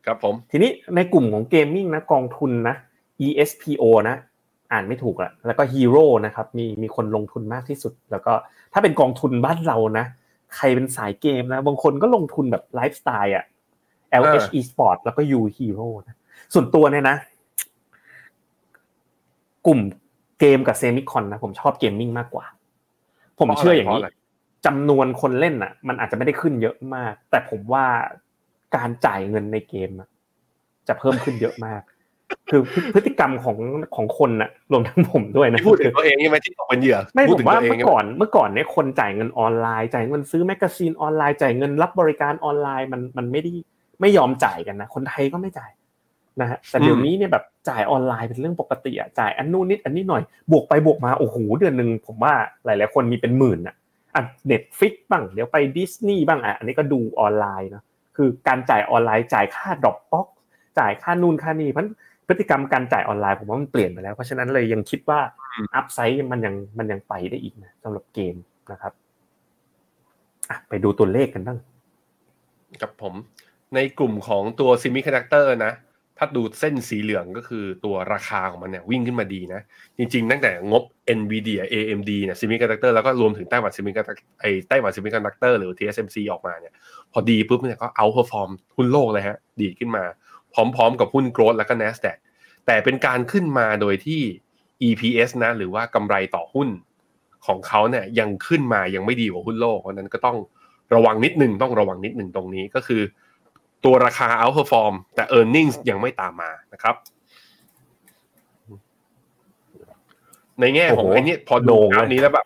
[0.05, 2.75] ครับผม ทีนี้ในกลุ่มของเกมมิ่งนะกองทุนนะ
[3.25, 4.15] ESPO นะ
[4.71, 8.33] อ่านไม่ถูกละแล้วก็ Hero นะครับ มีมีคนลงทุนมากที่สุด แล้วก็
[8.73, 10.05] ถ้าเป็นกองทุนบ้านเรานะ
[10.55, 13.45] ใครเป็นสายเกมนะ บางคนก็ลงทุนแบบไลฟ์สไตล์อะ
[14.21, 16.15] LH Esport แล้วก็ U Hero นะ
[16.53, 17.15] ส่วนตัวเนี่ยนะ
[19.65, 19.79] กลุ่ม
[20.39, 22.45] เกมกับเซมิคอนนะ ผมชอบ gaming มากกว่า
[23.39, 24.17] ผมเชื่ออย่างนี้เพราะอะไร
[24.65, 27.85] จำนวนคนเล่นอะ มันอาจจะไม่ได้ขึ้นเยอะมาก แต่ผมว่า
[28.75, 30.10] การจ่ายเงินในเกมอะ
[30.88, 31.82] จะเพิ่มขึ้นเยอะมาก
[32.49, 32.62] คือ
[32.93, 33.58] พฤติกรรมของ
[33.95, 43.51] ของคนน่ะรวมทั้งผมด้วยนะที่พูดถึงตัวเองใช่ไหมที่ตกเป็นเหยื่อไม่ผมพูผดถึงว่าตัวเองเมื่อก่อนเมื่อก่อนเนี่ยคนจ่ายเงินออนไลน์จ่ายเงินซื้อ magazine ออนไลน์จ่ายเงินรับบริการออนไลน์มันมันไม่ได้
[44.01, 45.71] ไม่ยอมจ่ายกันนะคนไทยก็ไม่จ่าย
[46.41, 52.34] นะฮะแต่เดี๋ยวนี้เนี่ยแบบจ่ายออนไลน์เป็นเรื่องปกติอะจ่ายอันนู้นนิดอันนี้หน่อยบวกไปบวกมาโอ้โหเดือนหนึ่งผมว่า
[52.65, 53.75] หลาย ๆ คนมีเป็นหมื่นอะ
[54.15, 57.84] อะ Netflix บ้างเดี๋ยวไปดิสนีย์บ้างอะอันนี้ก็ดูออนไลน์เนาะ
[58.21, 60.27] คือการจ่ายออนไลน์จ่ายค่า Dropbox
[60.79, 61.86] จ่ายค่านู่นค่านี่เพราะ
[62.27, 65.19] พฤติกรรมการจ่ายออนไลน์ผมว่ามันเปลี่ยนไปแล้ว เพราะฉะนั้นเลยยังคิดว่า
[65.75, 68.36] upsideด์มันยังมันยังไปได้อีกนะสำหรับเกม
[68.71, 68.93] นะครับ
[70.49, 71.58] อะไปดูตัวเลขกันบ้าง
[72.82, 73.13] กับผม
[73.75, 75.73] ในกลุ่มของตัว semiconductor นะ
[76.21, 79.62] ถ้าดูเส้นสีเหลืองก็คือตัวราคาของมันเนี่ยวิ่งขึ้นมาดีนะ
[79.97, 80.84] จริงๆ ตั้งแต่งบ
[81.19, 86.73] NVIDIA AMD เนี่ย semiconductor แล้วก็รวมถึงไต้หวัน semiconduc- ไอไต้หวัน semiconductor หรือ TSMC ออกมาเนี่ย
[87.13, 90.03] พอดีปุ๊บเนี่ยก็เอา p e r f o r m หุ้นโลกเลยฮะ ดีขึ้นมา
[90.53, 92.17] พร้อมๆ กับหุ้นโกลด์แล้วก็ NASDAQ
[92.65, 94.21] แต่เป็นการขึ้นมาโดยที่
[94.87, 96.69] EPS นะ หรือว่ากำไรต่อหุ้น
[97.46, 100.37] ของเขาเนี่ยยังขึ้นมายังไม่ดีกว่าหุ้นโลกเพราะฉะนั้นก็ต้อง
[100.96, 103.02] ระวังนิดนึงต้องระวังนิดนึงตรงนี้ก็คือ
[103.86, 106.96] ตัวราคา outperform แต่ earnings ยังไม่ตามมานะครับ
[110.60, 112.46] ในแง่ของโอ้โหไอ้นี่พอโด่ดูงกราฟเลยนี้แล้วแบบ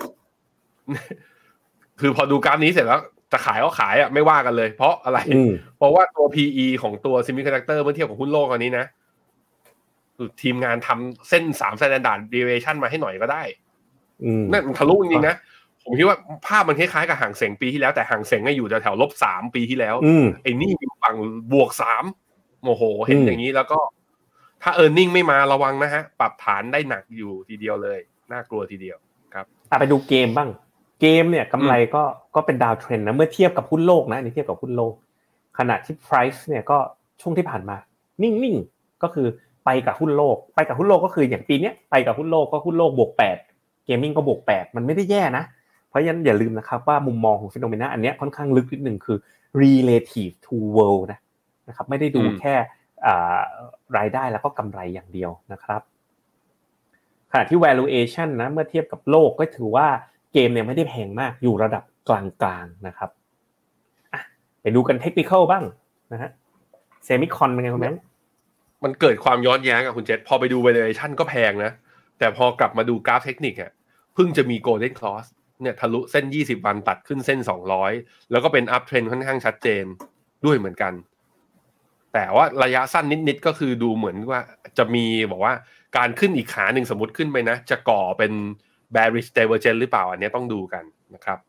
[1.99, 8.85] คือพอดูกราฟนี้เสร็จแล้ว จะขายก็ขายอะไม่ว่ากันเลย เพราะอะไรอืมเพราะว่าตัว PE ของตัว semiconductor เมื่อเทียบกับหุ้นโลกอันนี้นะ
[10.15, 13.43] คือทีมงานทำเส้นสาม standard deviation มาให้หน่อยก็ได้
[14.23, 15.35] อืมนั่นมันทะลุจริงๆนะ
[15.85, 16.17] ผมคิดว่า
[16.47, 21.15] ภาพมันคล้ายๆกับห่างเสงปีที่แล้วแต่ห่างเสงก็อยู่แถวๆลบสามปีที่แล้วอืมไอ้นี่อยู่ฝั่ง
[21.53, 22.03] บวกสาม
[22.63, 23.79] โมโห เห็นอืมอย่างนี้แล้วก็
[24.63, 27.99] ถ้าเออร์เน็งไม่มาระวังนะฮะ ปรับฐานได้หนักอยู่ทีเดียวเลย
[28.31, 28.97] น่ากลัวทีเดียว
[29.33, 29.45] ครับ
[29.79, 30.49] ไปดูเกมบ้าง
[31.01, 32.03] เกมเนี่ยกำไรก็
[32.35, 34.93] ก็เป็น downtrend นะเมื่อเทียบกับหุ้นโลกนะนี่เทียบกับหุ้นโลก
[35.57, 36.77] ขณะที่ price เนี่ยก็
[37.21, 37.77] ช่วงที่ผ่านมา
[38.21, 39.27] นิ่งๆก็คือ
[39.65, 43.37] ไปกับหุ้นโลก ไปกับหุ้นโลกก็คืออย่างปีนี้ไปกับหุ้นโลกก็หุ้นโลกบวกแปด
[43.85, 45.43] gaming ก็บวกแปดมันไม่ได้แย่นะ
[45.93, 49.17] เพราะฉะนั้นอย่าลืมนะครับว่ามุมมองของ Finnomena อันนี้ค่อนข้างลึกนิดหนึ่งคือ
[49.63, 51.19] relative to world นะ
[51.67, 52.55] นะครับไม่ได้ดูแค่
[53.97, 55.81] รายได้แล้วก็กำไรอย่างเดียวนะครับ
[57.31, 59.87] ขณะที่ valuation นะเมื่อเทียบกับโลกก็ถือว่า
[60.33, 63.09] เกมเนี่ยไม่ได้แพงมากอยู่ระดับกลางๆนะครับ
[64.61, 65.63] ไปดูกันเทคนิคบ้าง
[66.13, 66.29] นะฮะ
[67.03, 67.91] semicon เป็นไงคุณแบงค์
[68.83, 71.71] มันเกิดความย้อนแย้งกับคุณเจษพอไปดู valuation ก็แพงนะ
[72.19, 73.71] แต่พอกลับมาดูกราฟเทคนิคอะ
[74.13, 75.25] เพิ่งจะมี golden cross
[75.63, 77.39] เนี่ยทะลุเส้น 20 วันตัดขึ้นเส้น
[77.85, 79.85] 200 แล้วก็เป็น uptrend ค่อนข้างชัดเจน
[80.45, 80.93] ด้วยเหมือนกัน
[82.13, 84.41] แต่ว่าระยะสั้นนิดๆก็คือดูเหมือนว่า
[84.77, 85.53] จะมีบอกว่า
[85.97, 88.31] การขึ้นอีกขาหนึ่งสมมติขึ้นไปนะ จะก่อเป็น
[88.95, 90.83] bearish divergence หรือเปล่า อันนี้ต้องดูกัน
[91.15, 91.39] นะครับ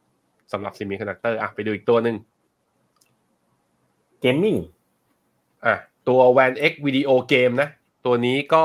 [0.52, 2.16] สำหรับ semiconductor อะไปดูอีกตัวหนึ่ง
[4.22, 4.60] gaming
[5.66, 5.76] อะ
[6.08, 7.68] ตัว WAN X Video Game นะ
[8.06, 8.64] ตัวนี้ก็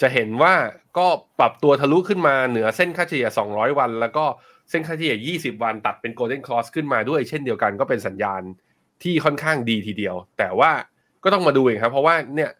[0.00, 0.54] จะเห็นว่า
[0.98, 1.06] ก็
[1.38, 4.24] ปรับตัวทะลุขึ้นมาเหนือเส้นค่าเฉลี่ย 200 วัน แล้วก็
[4.70, 8.42] เส้นค่าเฉลี่ย 20 วันตัดเป็น Golden Cross ขึ้นมาด้วย เช่นเดียวกันก็เป็นสัญญาณ
[9.02, 10.70] ที่ค่อนข้างดีทีเดียว แต่ว่า
[11.24, 12.50] ก็ต้องมาดูเองครับ เพราะว่าเนี่ย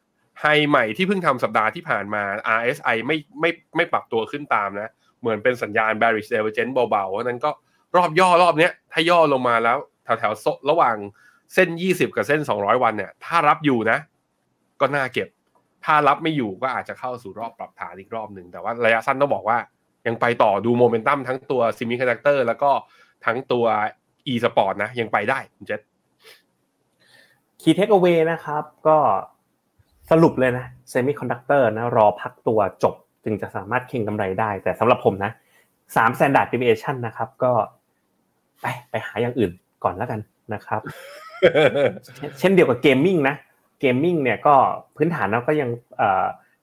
[0.41, 2.23] ไฮใหม่ที่เพิ่งทำสัปดาห์ที่ผ่านมา
[2.59, 4.91] RSI ไม่ไม่ไม่ปรับตัวขึ้นตามนะ
[5.21, 7.51] เหมือนเป็นสัญญาณ bearish divergence เบาๆเพราะนั้นก็
[7.97, 10.33] รอบย่อรอบเนี้ยถ้าย่อลงมาแล้วแถวแถว
[10.71, 10.97] ระหว่าง
[11.55, 13.99] เส้น 20 กับเส้น 200 วันเนี่ย ถ้ารับอยู่นะ
[14.81, 15.29] ก็น่าเก็บ
[15.85, 19.59] ถ้ารับไม่อยู่ก็อาจจะเข้าสู่รอบปรับฐานอีกรอบหนึ่งแต่ว่าระยะสั้นต้องบอกว่า
[20.07, 22.71] ยังไปต่อดูโมเมนตัมทั้งตัว semiconductor แล้วก็
[23.27, 23.65] ทั้งตัว
[24.33, 25.81] e สปอร์ตนะ ยังไปได้คุณเจษ
[27.61, 28.99] key takeaway นะครับ ก็
[30.11, 32.95] สรุปเลยนะ semiconductor นะรอพักตัวจบ
[33.25, 35.31] จึงจะสามารถเก็งกำไรได้ แต่สำหรับผมนะ
[35.97, 37.53] สาม standard deviation นะครับ ก็
[38.61, 39.51] ไปไปหาอย่างอื่น
[39.85, 40.21] ก่อนแล้วกัน
[40.55, 40.81] นะครับ
[42.39, 43.35] เช่นเดียวกับ gaming นะ
[43.81, 44.55] gaming เนี่ยก็
[44.97, 45.71] พื้นฐานเราก็ยัง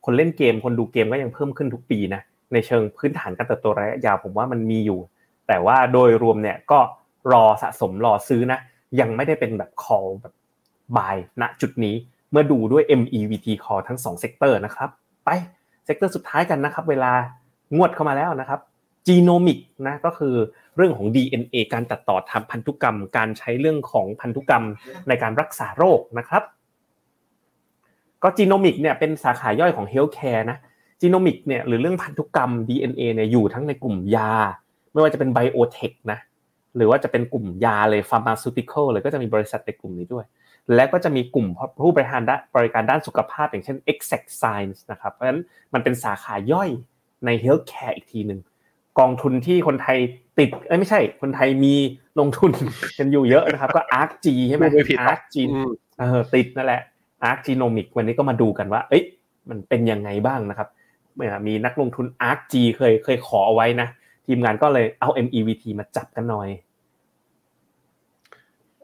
[0.06, 2.22] คนเล่นเกมคนดูเกมก็ยังเพิ่มขึ้นทุกปีนะ
[2.54, 5.00] ในเชิงพื้นฐานการเติบโตระยะยาวผมว่ามันมีอยู่
[5.48, 6.80] แต่ว่าโดยรวมเนี่ยก็
[7.32, 8.60] รอสะสมรอซื้อนะ
[9.00, 10.34] ยังไม่ได้เป็นแบบ call แบบ
[10.98, 11.96] buy ณจุดนี้
[12.32, 14.90] เมื่อดูด้วย MEVT call ทั้ง2 sector นะครับ
[15.26, 15.30] ไป
[15.86, 17.12] sector สุดท้ายกันนะครับ เวลา
[17.76, 18.60] งวดเข้ามาแล้วนะครับ
[19.08, 20.36] genomic นะก็คือ
[20.76, 24.64] เรื่องของ DNA การตัดต่อทำพันธุกรรม การใช้เรื่องของพันธุกรรม
[25.08, 26.44] ในการรักษาโรคนะครับ
[28.24, 30.58] ก็ genomic เนี่ยเป็นสาขาย่อยของ healthcare นะ
[31.02, 34.32] genomic เนี่ยหรือเรื่องพันธุกรรม DNA เนี่ยอยู่ทั้งในกลุ่มยา
[34.94, 36.20] ไม่ว่าจะเป็น biotech นะ
[36.76, 40.26] หรือว่าจะเป็นกลุ่มยาเลย pharmaceutical เลยก็จะมีบริษัทในกลุ่มนี้ด้วย
[40.76, 41.48] และก็จะมีกลุ่ม
[41.82, 42.22] ผู้บริหาร
[42.56, 45.42] บริการด้านสุขภาพ อย่างเช่น Exact Science นะครับเพราะฉะนั้น
[45.74, 46.70] มันเป็นสาขาย่อย
[47.26, 48.40] ใน Healthcare อีกทีหนึ่ง
[49.00, 49.98] กองทุนที่คนไทย
[50.40, 51.76] ติดเอ้ไม่ใช่ คนไทยมี
[52.20, 52.52] ลงทุน
[52.98, 54.66] กันอยู่เยอะนะครับ ก็ ARKG ใช่ไหม
[55.10, 55.36] ARKG
[56.00, 56.82] เออติดนั่นแหละ
[57.30, 59.04] ARK Genomic วันนี้ก็มาดูกันว่า เอ้ย
[59.50, 60.68] มันเป็นยังไงบ้างนะครับ
[61.48, 63.88] มีนักลงทุน ARKG เคยเคยขอเอาไว้นะ
[64.28, 66.50] ทีมงานก็เลยเอา MEVT มาจับกันหน่อย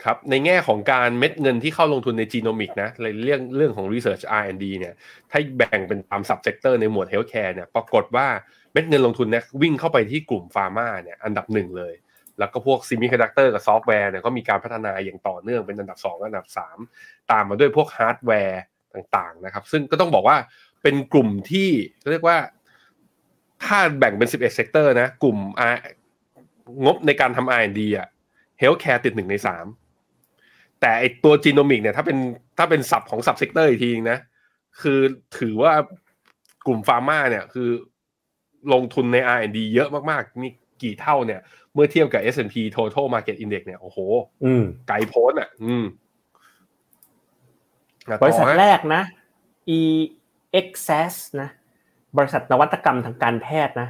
[0.04, 2.90] ครับ ในแง่ของการเม็ดเงินที่เข้าลงทุนใน genomic นะ
[3.24, 4.94] เรื่องเรื่องของ Research R&D เนี่ย
[5.32, 8.28] ถ้าแบ่งเป็นตาม subsector ในหมวด Healthcare เนี่ยปรากฏว่า
[8.74, 11.94] เม็ดเงินลงทุนเนี่ยวิ่งเข้าไปที่กลุ่ม pharma เนี่ยอันดับหนึ่งเลย
[12.40, 16.48] แล้วก็พวก semiconductor กับซอฟต์แวร์เนี่ยก็มีการพัฒนาอย่างต่อเนื่องเป็นอันดับ 2 อันดับ
[16.90, 18.62] 3 ตามมาด้วยพวกฮาร์ดแวร์
[18.94, 20.38] ต่างๆนะครับ ซึ่งก็ต้องบอกว่า
[20.82, 21.70] เป็นกลุ่มที่
[22.12, 22.38] เรียกว่า
[23.64, 25.38] ถ้าแบ่งเป็น 11 sector นะ กลุ่ม
[26.86, 28.08] งบในการทำ R&D อะ
[28.60, 29.66] healthcare ติดหนึ่งในสาม
[30.82, 32.18] แต่ไอตัว genomic เนี่ยถ้าเป็น
[32.58, 34.20] ถ้าเป็น sub ของ subsector อีกทีนะ
[34.82, 35.00] คือ
[35.40, 35.74] ถือว่า
[36.68, 37.70] กลุ่มฟาร์มาเนี่ยคือ
[38.74, 40.52] ลงทุนใน R&D เยอะมากๆ นี่
[40.82, 41.42] กี่เท่าเนี่ย
[41.74, 43.98] เมื่อเทียบกับ S&P Total Market Index เนี่ย โอ้โห
[44.88, 45.86] ไกลโพ้นอะ อืม
[48.22, 49.02] บริษัทแรกนะ
[49.78, 49.80] e
[50.66, 50.68] x
[51.14, 51.50] s นะ
[52.18, 53.90] บริษัทนวัตกรรมทางการแพทย์นะ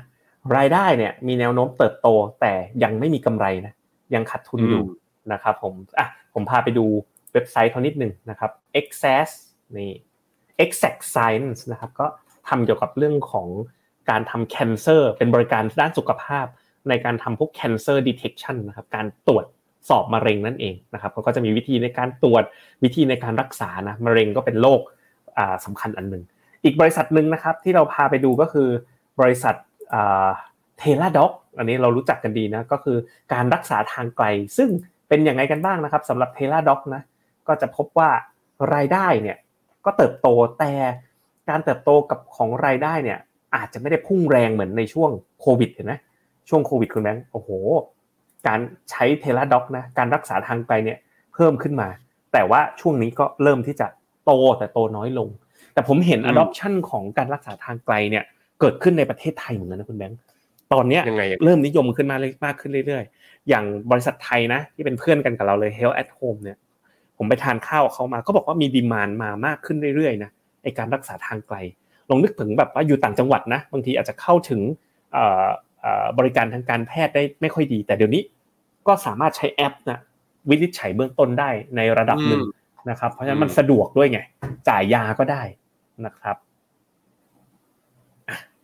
[0.57, 2.07] รายได้เนี่ยมีแนวโน้มเติบโต
[2.41, 2.53] แต่
[2.84, 3.74] ยังไม่มีกำไรนะ
[4.14, 4.86] ยังขาดทุนอยู่
[5.34, 6.86] นะครับผมอะผมพาไปดู
[7.34, 8.88] เว็บไซต์เขานิดหนึ่งนะครับ e x
[9.28, 9.30] s
[9.78, 9.91] นี่
[10.64, 12.05] Exact Science นะครับก็
[12.49, 13.47] ทำเกี่ยวกับเรื่องของ
[14.09, 16.45] การทำ cancer เป็นบริการด้านสุขภาพ
[16.89, 19.45] ในการทำพวก cancer detection นะครับการตรวจ
[19.89, 22.43] สอบมะเร็งนั่นเองนะครับเขาก็จะมีวิธีในการตรวจ
[22.84, 24.82] วิธีในการรักษานะมะเร็งก็เป็นโรค
[25.66, 26.24] สำคัญอันหนึ่ง
[26.64, 28.70] อีกบริษัทหนึ่งนะครับที่เราพาไปดูก็คือ
[29.22, 29.55] บริษัท
[30.79, 32.97] Teladocอันนี้เรารู้จักกันดีนะก็คือ
[33.34, 34.26] การรักษาทางไกล
[34.57, 34.70] ซึ่ง
[35.07, 37.01] เป็นอย่างไรกันบ้างนะครับสำหรับ Teladoc นะ
[37.47, 38.09] ก็จะพบว่า
[38.74, 39.38] รายได้เนี่ย
[39.86, 40.28] ก็เติบโต
[40.59, 40.74] แต่
[41.49, 43.20] การเติบโตกับของรายได้เนี่ย
[43.55, 45.09] อาจจะไม่ได้พุ่งแรงเหมือนในช่วง
[45.41, 45.93] โควิดเห็นไหม
[46.49, 47.49] ช่วงโควิดคุณแบงค์โอ้โห
[48.47, 48.59] การ
[48.91, 50.97] ใช้ Teladoc นะการรักษาทางไกลเนี่ย
[51.34, 51.88] เพิ่มขึ้นมา
[52.34, 53.88] แต่ว่าช่วงนี้ก็เริ่มที่จะ
[54.26, 55.28] โตแต่โตน้อยลง
[55.74, 58.24] แต่ผมเห็น adoption ของการรักษาทางไกลเนี่ย
[58.59, 60.19] เกิดขึ้นในประเทศไทยเหมือนกันนะคุณแบงค์
[60.74, 66.57] ตอนเนี้ยยังไงเริ่มนิยมขึ้นมาเลยมากขึ้นเรื่อยๆ อย่างบริษัทไทยนะที่เป็นเพื่อนกันกับเราเลย Health at Home เนี่ย
[67.17, 70.32] ผมไปทานข้าวเขามาก็บอกว่ามีดีมานมามากขึ้นเรื่อยๆนะ
[70.63, 71.57] ไอการรักษาทางไกล
[72.09, 74.61] ลองนึกถึงแบบว่าอยู่ต่างจังหวัดนะบางทีอาจจะเข้าถึง
[76.17, 78.22] บริการทางการแพทย์ได้ไม่ค่อยดี แต่เดี๋ยวนี้
[78.88, 79.99] ก็สามารถใช้แอปนะ
[80.49, 82.41] วินิจฉัยเบื้องต้นได้ในระดับหนึ่ง
[82.89, 84.19] นะครับเพราะฉะนั้นมันสะดวกด้วยไง
[84.69, 85.41] จ่ายยาก็ได้
[86.05, 86.37] นะครับ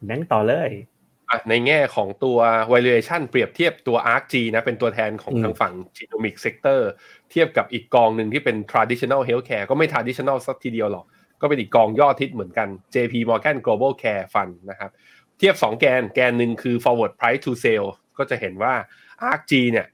[0.06, 0.72] แบงค์ต่อเลย
[1.50, 2.38] ในแง่ของตัว
[2.72, 6.80] valuation เปรียบเทียบตัว ARKG นะเป็นตัวแทนของทางฝั่ง genomic sector
[7.32, 11.06] เทียบกับอีกกองหนึ่งที่เป็น traditional healthcare ก็ไม่ traditional สักทีเดียวหรอก
[11.42, 14.92] ก็เป็นอีกกองยอดทิศเหมือนกัน JP Morgan Global Care Fund นะครับ
[15.38, 18.74] เทียบ 2 แกนแกนหนึ่งคือ forward price to sale ก็จะเห็นว่า
[19.32, 19.88] ARKG เนี่ย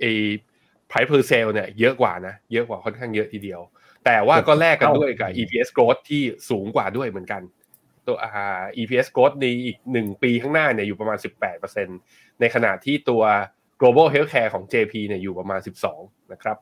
[0.00, 0.12] ไอ้
[0.90, 3.60] price per sale เนี่ยเยอะกว่านะ เยอะกว่าค่อนข้างเยอะทีเดียว
[4.04, 7.42] แต่ว่าก็แลกกันด้วยกับ EPS growth ที่สูงกว่าด้วยเหมือนกัน
[8.06, 8.16] ตัว
[8.80, 11.18] EPS growth ในอีกหนึ่งปีข้างหน้าเนี่ยอยู่ประมาณ
[11.78, 13.22] 18%ในขณะที่ตัว
[13.80, 15.60] global healthcare ของ JP เนี่ยอยู่ประมาณ
[15.94, 16.56] 12 นะครับ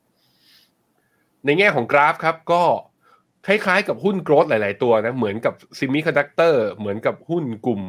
[1.45, 2.63] ในแง่ของกราฟครับก็
[3.47, 7.83] คล้ายๆกับหุ้น growth หลายๆตัวนะ เหมือนกับ semiconductor เหมือนกับหุ้นกลุ่ม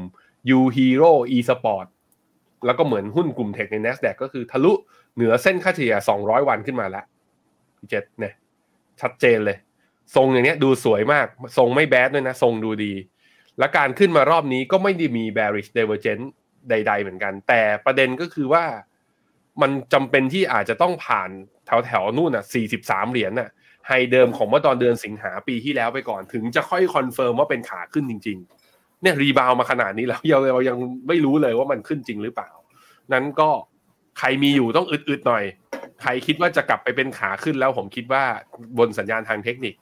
[0.58, 1.88] U Hero e Sport
[2.66, 4.74] แล้วก็เหมือนหุ้นกลุ่ม tech ใน NASDAQ ก็คือทะลุ
[5.16, 7.06] เหนือเส้นค่าเฉลี่ย 200 วันขึ้นมาแล้ว
[7.90, 8.34] เจษเนี่ย
[9.02, 9.58] ชัดเจนเลย
[10.16, 11.28] ทรงอย่างนี้ดูสวยมาก
[11.58, 12.94] ทรงไม่ bad ด้วยนะ ทรงดูดี
[13.60, 16.26] และการขึ้นมารอบนี้ก็ไม่ได้มี bearish divergence
[16.70, 18.66] ใด ๆ เหมือนกัน แต่ประเด็นก็คือว่า
[19.62, 21.30] มันจำเป็นที่อาจจะต้องผ่าน
[21.66, 22.46] แถวแถวนู่นอะ
[22.78, 23.50] 43 เหรียญน่ะ
[23.88, 28.38] high เดิมของเมื่อตอนเดือนสิงหาปีที่แล้วไปก่อน ถึงจะค่อย confirm ว่าเป็นขาขึ้นจริง
[28.70, 30.20] ๆ เนี่ยรีบาวมาขนาดนี้แล้ว
[30.54, 30.78] เรายัง
[31.08, 32.50] ไม่รู้เลยว่ามันขึ้นจริงหรือเปล่า
[33.14, 33.50] นั้นก็
[34.20, 35.44] ใครมีอยู่ต้องอึดๆหน่อย
[36.02, 38.24] ใครคิดว่าจะกลับไปเป็นขาขึ้นแล้วผมคิดว่า
[38.78, 39.76] บนสัญญาณทางเทคนิค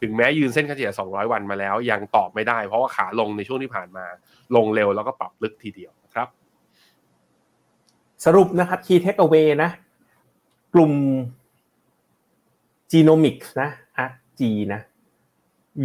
[0.00, 4.04] ถึงแม้ยืนเส้นค่าเฉลี่ย 200 วันมาแล้ว ยังตอบไม่ได้ เพราะว่าขาลงในช่วงที่ผ่านมา
[4.56, 6.28] ลงเร็วแล้วก็ปรับลึกทีเดียวครับ
[8.24, 9.70] สรุปนะครับ key takeaway นะ
[10.74, 10.92] กลุ่ม
[12.92, 13.70] genomics นะ
[14.04, 14.40] ARKG
[14.72, 14.80] นะ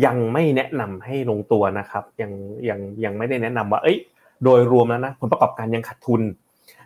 [0.06, 2.32] ยังไม่แนะนำให้ลงตัวนะครับ ยัง
[2.70, 3.98] ยังยังไม่ได้แนะนำว่า เอ้ย
[4.44, 6.22] โดยรวมแล้วนะผลประกอบการยังขาดทุน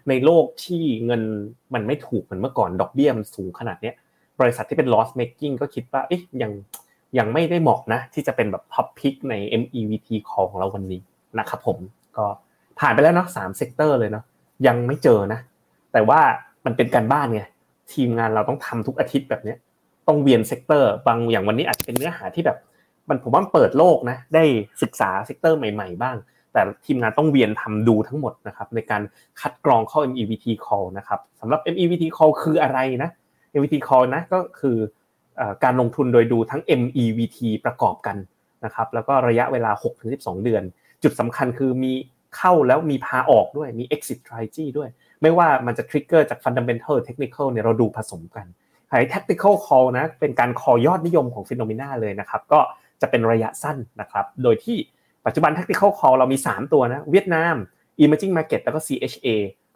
[0.10, 1.22] ในโลกที่เงิน
[1.74, 3.92] มันไม่ถูกเหมือนเมื่อก่อนดอกเบี้ยมันสูงขนาดนี้
[4.40, 6.52] บริษัทที่เป็น loss making ก็คิดว่าเอ๊ยยัง
[7.18, 11.02] ยังไม่ได้เหมาะนะ ที่จะเป็นแบบ top pick ใน MEVT ของเราวันนี้
[11.40, 11.78] นะครับผม
[12.18, 12.26] ก็
[12.80, 14.24] ผ่านไปแล้วเนาะสาม sector เลยเนาะ
[14.68, 15.40] ยังไม่เจอนะ
[15.94, 16.20] แต่ว่า
[16.66, 17.42] มันเป็นการบ้านไง
[17.94, 19.58] ทีมงานเราต้องทำทุกอาทิตย์แบบเนี้ย
[20.08, 22.58] ต้องเวียน sector บางอย่างวันนี้อาจจะเป็นเนื้อหาที่แบบ
[23.10, 24.44] มันผมว่าเปิดโลกนะ ได้
[24.82, 26.18] ศึกษา sector ใหม่ ๆ บ้าง
[26.56, 29.02] แต่ทีมงานต้องเวียนทำดูทั้งหมดนะครับในการ
[29.42, 33.10] คัดกรองเข้า MEVT call นะครับสำหรับ MEVT call คืออะไรนะ
[33.54, 34.78] MEVT call นะก็คือ
[35.64, 38.18] การลงทุนโดยดูทั้ง MEVT ประกอบกัน
[38.66, 39.72] นะครับแล้วก็ระยะเวลา
[40.08, 40.64] 6-12 เดือน
[41.04, 41.94] จุดสำคัญคือมี
[42.38, 44.90] เข้าแล้วมีพาออกด้วยมี exit strategy ด้วย
[45.22, 48.46] ไม่ว่ามันจะ trigger จาก fundamental technical เนี่ยเราดูผสมกัน
[48.90, 52.60] ไอ้ tactical call นะเป็นการ call ยอดนิยมของ phenomena เลยนะครับก็
[53.02, 54.78] จะเป็นระยะสั้นนะครับโดยที่
[55.26, 57.56] ปัจจุบัน tactical call เรามี 3 ตัวนะเวียดนาม
[58.02, 59.28] emerging market แล้วก็ CHA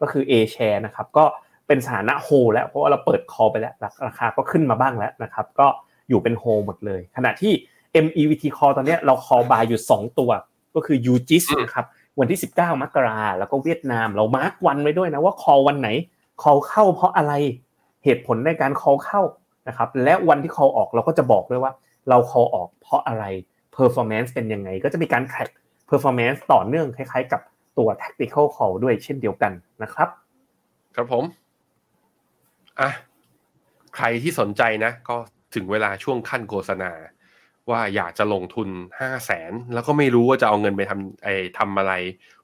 [0.01, 1.25] ก็คือ A share นะครับก็
[1.67, 3.73] เป็นสถานะโฮแล้วเพราะว่าเราเปิดคอไปแล้ว
[4.07, 5.67] ราคาก็ขึ้นมาบ้างแล้วนะครับก็
[6.09, 7.53] อยู่เป็นโฮหมดเลย ขณะที่
[8.05, 10.31] MEVT call ตอนนี้เราคอบายอยู่ 2 ตัว
[10.75, 11.85] ก็คือ UGIS นะครับ
[12.19, 15.89] วันที่ 19 มกราแล้วก็เวียดนาม เรามาร์กวันไว้ด้วยนะว่าคอวันไหน
[16.41, 17.33] คอเข้าเพราะอะไร
[18.03, 19.21] เหตุผลในการคอเข้า
[19.67, 21.71] นะครับและวันที่คอออกเราก็จะบอกด้วยว่า
[22.09, 23.25] เราคอออกเพราะอะไร
[23.79, 25.49] performance เป็นยังไง ก็จะมีการ track
[25.89, 27.41] performance ต่อเนื่องคล้ายๆ กับ
[27.77, 29.51] ตัว tactical call ด้วยเช่นเดียวกัน
[29.83, 30.09] นะครับ
[30.95, 31.23] ครับผม
[32.79, 32.89] อะ
[33.95, 35.15] ใครที่สนใจนะ ก็
[35.55, 36.91] ถึงเวลาช่วงคั่นโฆษณา
[37.69, 38.69] ว่าอยากจะลงทุน
[38.99, 41.93] ห้าแสนแล้วก็ไม่รู้ว่าจะเอาเงินไปทำไอ้ทำอะไร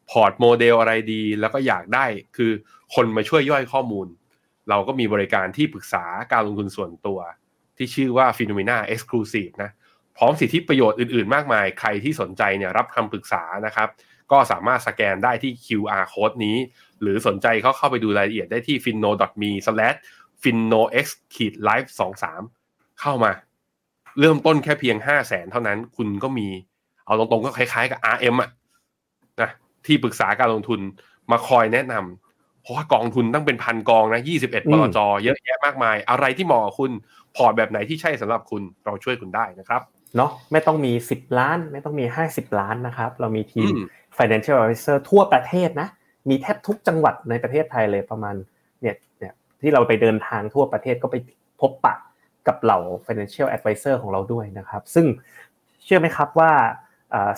[0.10, 2.06] พอร์ตโมเดลอะไรดี แล้วก็อยากได้
[2.38, 2.52] คือ
[2.96, 4.08] คนมาช่วยย่อยข้อมูล
[4.70, 7.20] เราก็มีบริการที่ปรึกษาการลงทุนส่วนตัว
[7.78, 9.72] ที่ชื่อว่า p h e n o m e n a Exclusive นะ
[10.18, 13.90] พร้อมสิทธิประโยชน์อื่นๆ มากมาย ใครที่สนใจเนี่ยรับคำปรึกษานะครับ
[14.32, 16.58] ก็สามารถสแกนได้ที่ QR code นี้
[17.02, 19.52] หรือสนใจเขาเข้าไปดูรายละเอียดได้ที่ finno.me
[20.44, 21.06] f i n o x
[21.36, 22.42] ขีด live สองสาม
[23.02, 23.32] เข้ามา
[24.20, 26.48] เริ่มต้นแค่เพียงห้าแสนเท่านั้นคุณก็มี
[27.06, 28.50] เอาตรงๆก็คล้ายๆกับ RM อะ
[29.42, 29.50] นะ
[29.86, 30.80] ที่ปรึกษาการลงทุน
[31.32, 36.92] มาคอยแนะนำเพราะว่ากองทุนตั้งเป็นพันกองนะยี่สิบเอ็ดบลจเยอะแยะมากมาย อะไรที่เหมาะกับคุณ
[37.36, 39.82] พอร์ตแบบไหนที่ใช่สำหรับคุณเราช่วยคุณได้นะครับ
[40.16, 43.68] เนาะไม่ต้องมี 10 ล้าน ไม่ต้องมี 50 ล้านนะครับ เรามีทีม
[44.18, 45.88] financial advisor ทั่วประเทศนะ
[46.30, 48.36] มีแทบทุกจังหวัดในประเทศไทยเลยประมาณ
[48.82, 51.16] เนี่ยเนี่ยที่เราไปเดินทางทั่วประเทศก็ไป
[51.62, 51.96] พบปะ
[52.48, 55.06] กับเหล่า financial advisor ของเราด้วยนะครับ ซึ่ง
[55.84, 56.52] เชื่อไหมครับว่า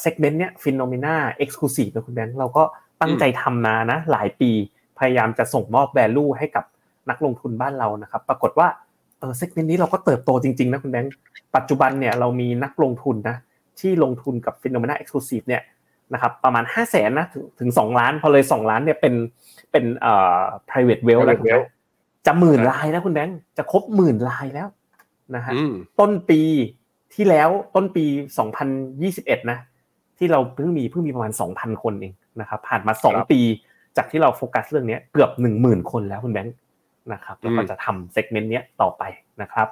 [0.02, 2.64] segment เนี้ย Finnomena Exclusive นะคุณแบงค์เราก็
[3.02, 4.52] ตั้งใจทำมานะ หลายปี
[5.00, 6.66] พยายามจะส่งมอบ value ให้กับ
[7.10, 8.68] นักลงทุนบ้านเรานะครับ ปรากฏว่า
[9.20, 11.14] เออ segment นี้เราก็เติบโตจริงๆนะคุณแบงค์
[11.56, 13.38] ปัจจุบันเนี่ยเรามีนักลงทุนนะ
[13.80, 15.62] ที่ลงทุนกับ Finnomena Exclusive เนี่ย
[16.14, 19.14] นะครับประมาณ 5 0 0แสนนะถึงถึง2ล้าน พอเลย 2 ล้านเนี่ยเป็น
[19.72, 21.70] เป็นเอ่อ private wealth แล้วคุณแบงค์
[22.26, 24.68] จะหมื่นรายแล้วคุณแบงค์จะครบหมื่นรายแล้ว
[25.36, 25.54] นะฮะ
[26.00, 26.42] ต้นปี
[27.16, 28.06] ที่แล้วต้นปี
[28.78, 29.58] 2021 นะ
[30.18, 33.40] ที่เราเพิ่งมีเพิ่งมีประมาณ 2,000 คนเองนะครับผ่านมา 2 ปี
[33.98, 36.56] จากที่เราโฟกัสเรื่องนี้เกือบ 10,000 คนแล้วคุณแบงค์
[37.14, 39.04] นะครับแล้วก็จะทำ segment นี้ต่อไป
[39.42, 39.68] นะครับ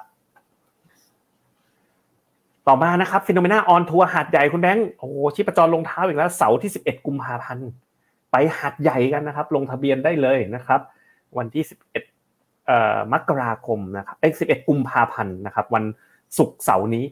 [2.68, 7.68] ต่อมานะครับ Finnomena On Tour หาดใหญ่คุณแบงค์โอ้ชีพจรลงเท้าอีกแล้วเสาร์ที่ 11 กุมภาพันธ์
[8.32, 10.80] ไปหาดใหญ่กันนะครับ ลงทะเบียนได้เลยนะครับ
[11.38, 11.92] วันที่ 11
[12.66, 15.84] เอ่อมกราคมนะครับเอ้11 กุมภาพันธ์นะครับ วัน
[16.38, 17.04] ศุกร์เสาร์นี้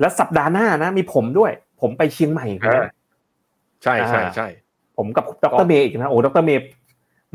[0.00, 2.46] แล้วสัปดาห์หน้านะ มีผมด้วย ผมไปเชียงใหม่
[3.82, 4.48] ใช่ใช่ใช่
[4.96, 6.64] ผมกับดรเมย์อีกนะโอ้ดรเมย์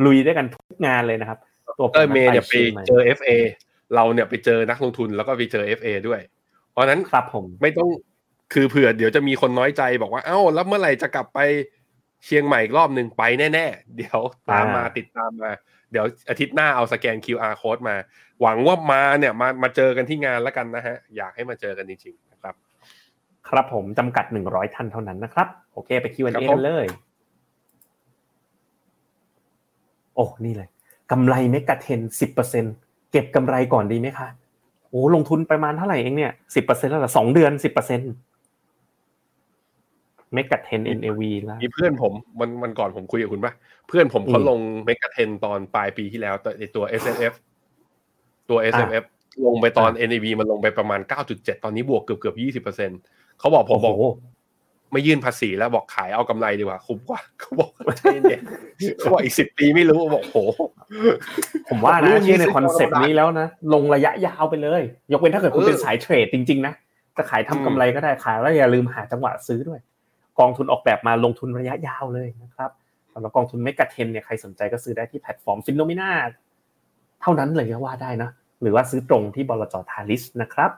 [0.05, 1.39] ลุยด้วยกันทุกงานเลยนะครับ
[1.77, 2.53] ตัวดรเมย์เนี่ยไป
[2.87, 3.29] เจอ FA
[3.95, 6.21] เราเนี่ยไปเจอนักลงทุนแล้วก็ไปเจอ FA ด้วย
[6.71, 7.89] เพราะนั้นครับผมไม่ต้อง
[8.53, 11.39] คือเผื่อเดี๋ยวจะมีคนน้อยใจบอกว่าเอ้าแล้วเมื่อไหร่จะกลับไป
[12.25, 13.23] เชียงใหม่อีกรอบหนึ่งไป
[13.53, 14.19] แน่ๆ เดี๋ยว
[14.49, 15.51] ตามมาติดตามมา
[15.91, 17.95] เดี๋ยวอาทิตย์หน้าเอาสแกน QR code มา
[18.41, 22.55] หวังว่ามาเนี่ยมามาเจอกันที่งานแล้วกันนะฮะ อยากให้มาเจอกันจริงๆนะครับ
[23.49, 26.85] ครับผมจำกัดหนึ่งร้อยท่านเท่านั้นนะครับ โอเคไป Q&A กันเลย
[30.15, 30.69] โอ้นี่เลย
[31.11, 32.65] กำไรเมกะเทนสิบเปอร์เซ็น
[33.11, 34.27] เก็บกำไรก่อนดีไหมคะ
[34.89, 38.01] โอ้ลงทุนประมาณเท่าไหร่เองเนี่ยสิบเปอร์เซ็นแล้วหรอสองเดือนสิบเปอร์เซ็น
[40.33, 43.53] เมกะเทนเอ็นเอวีแล้วมีเพื่อนผมมันมันก่อนผมคุยกับคุณปะ
[43.87, 46.35] เพื่อนผมเขาลงเมกะเทนตอนปลายปีที่แล้ว
[46.75, 47.33] ตัว S F F
[48.49, 49.05] ตัว S F F
[49.45, 50.99] ลงไปตอน NAV มันลงไปประมาณ
[51.31, 53.97] 9.7 ตอนนี้บวกเกือบเกือบ20%เขาบอกผมบอก
[54.91, 58.41] ไม่ยื่นภาษีแล้วบอกขายเอากำไรดีกว่า คุ้มกว่าเขาบอกใช่เนี่ย
[58.97, 60.37] เขาบอกอีกสิบปีไม่รู้บอกโห
[61.69, 64.81] ผมว่านะเชื่อในคอนเซปต์นี้แล้วนะ ลงระยะยาวไปเลย
[65.11, 66.73] ยกเว้นถ้าเกิดคุณเป็นสายเทรดจริง ๆ นะ
[67.17, 69.79] จะขายทำกำไรก็ได้ขายแล้วอย่าลืมหาจังหวะซื้อด้วย
[70.39, 72.71] กองทุนออกแบบมาลงทุนระยะยาวเลยนะครับ
[73.13, 76.09] สำหรับกองทุน MEGA10 เนี่ยใครสนใจก็ซื้อได้ที่แพลตฟอร์ม Finnomena
[77.21, 78.29] เท่านั้นเลยก็ว่าได้นะ
[78.61, 80.71] หรือว่าซื้อตรงที่บลจทาริสนะครับ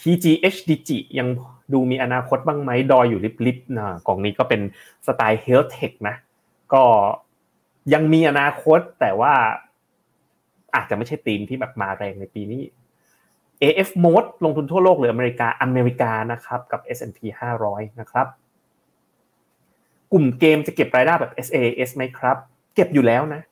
[0.00, 1.28] TGHDG ยัง
[1.72, 4.60] ดูมีอนาคตบ้างไหมดอยอยู่ลิบๆนะกล่องนี้ก็เป็น
[5.06, 6.14] สไตล์เฮลท์เทคนะ
[6.72, 6.82] ก็
[7.94, 9.34] ยังมีอนาคตแต่ว่า
[10.74, 12.62] อาจจะไม่ใช่ธีมที่แบบมาแรงในปีนี้
[13.62, 17.18] AF Mode ลงทุนทั่วโลกหรืออเมริกาอเมริกานะครับกับ S&P
[17.60, 18.26] 500 นะครับ
[20.12, 22.36] กลุ่มเกมจะเก็บรายได้แบบ SaaS ไหมครับ
[22.74, 23.42] เก็บอยู่แล้วนะ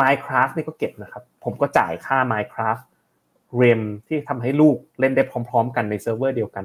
[0.00, 2.82] Minecraft นี่ก็เก็บนะครับ ผมก็จ่ายค่า Minecraft
[3.56, 6.64] เรมที่ทำให้ลูกเล่นได้พร้อม ๆ กันในเซิร์ฟเวอร์เดียวกัน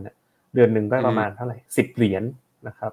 [0.56, 2.24] เดือนหนึ่งก็ประมาณเท่าไหร่สิบเหรียญ
[2.68, 2.92] นะครับ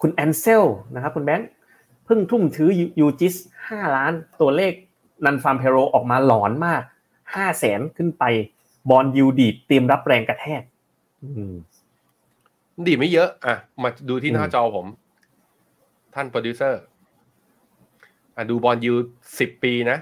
[0.00, 0.64] คุณแอนเซล
[0.94, 1.48] นะครับ คุณแบงค์
[2.04, 2.68] เพิ่งทุ่มถือ
[3.00, 3.34] UGIS
[3.68, 4.72] ห้าล้านตัวเลข
[5.24, 6.82] nonfarm payroll ออกมาหลอนมาก
[7.34, 8.24] ห้าแสนขึ้นไป
[8.90, 10.62] bond yield ดีดเตรียมรับแรงกระแทก
[12.86, 14.86] ดีดไม่เยอะ อะ มาดูที่หน้าจอผม
[16.14, 16.80] ท่านโปรดิวเซอร์
[18.36, 18.94] อะดู bond yield
[19.38, 19.98] สิบปีนะ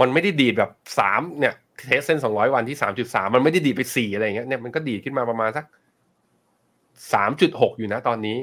[0.00, 1.54] มันไม่ได้ดีดแบบสามเนี่ย
[1.86, 5.64] test เส้นสองร้อยวันที่สามจุดสามมันไม่ได้ดีดไปสี่อะไรเงี้ยเนี่ยมันก็ดีดขึ้นมาประมาณสัก
[7.12, 8.38] สามจุดหกอยู่นะตอนนี้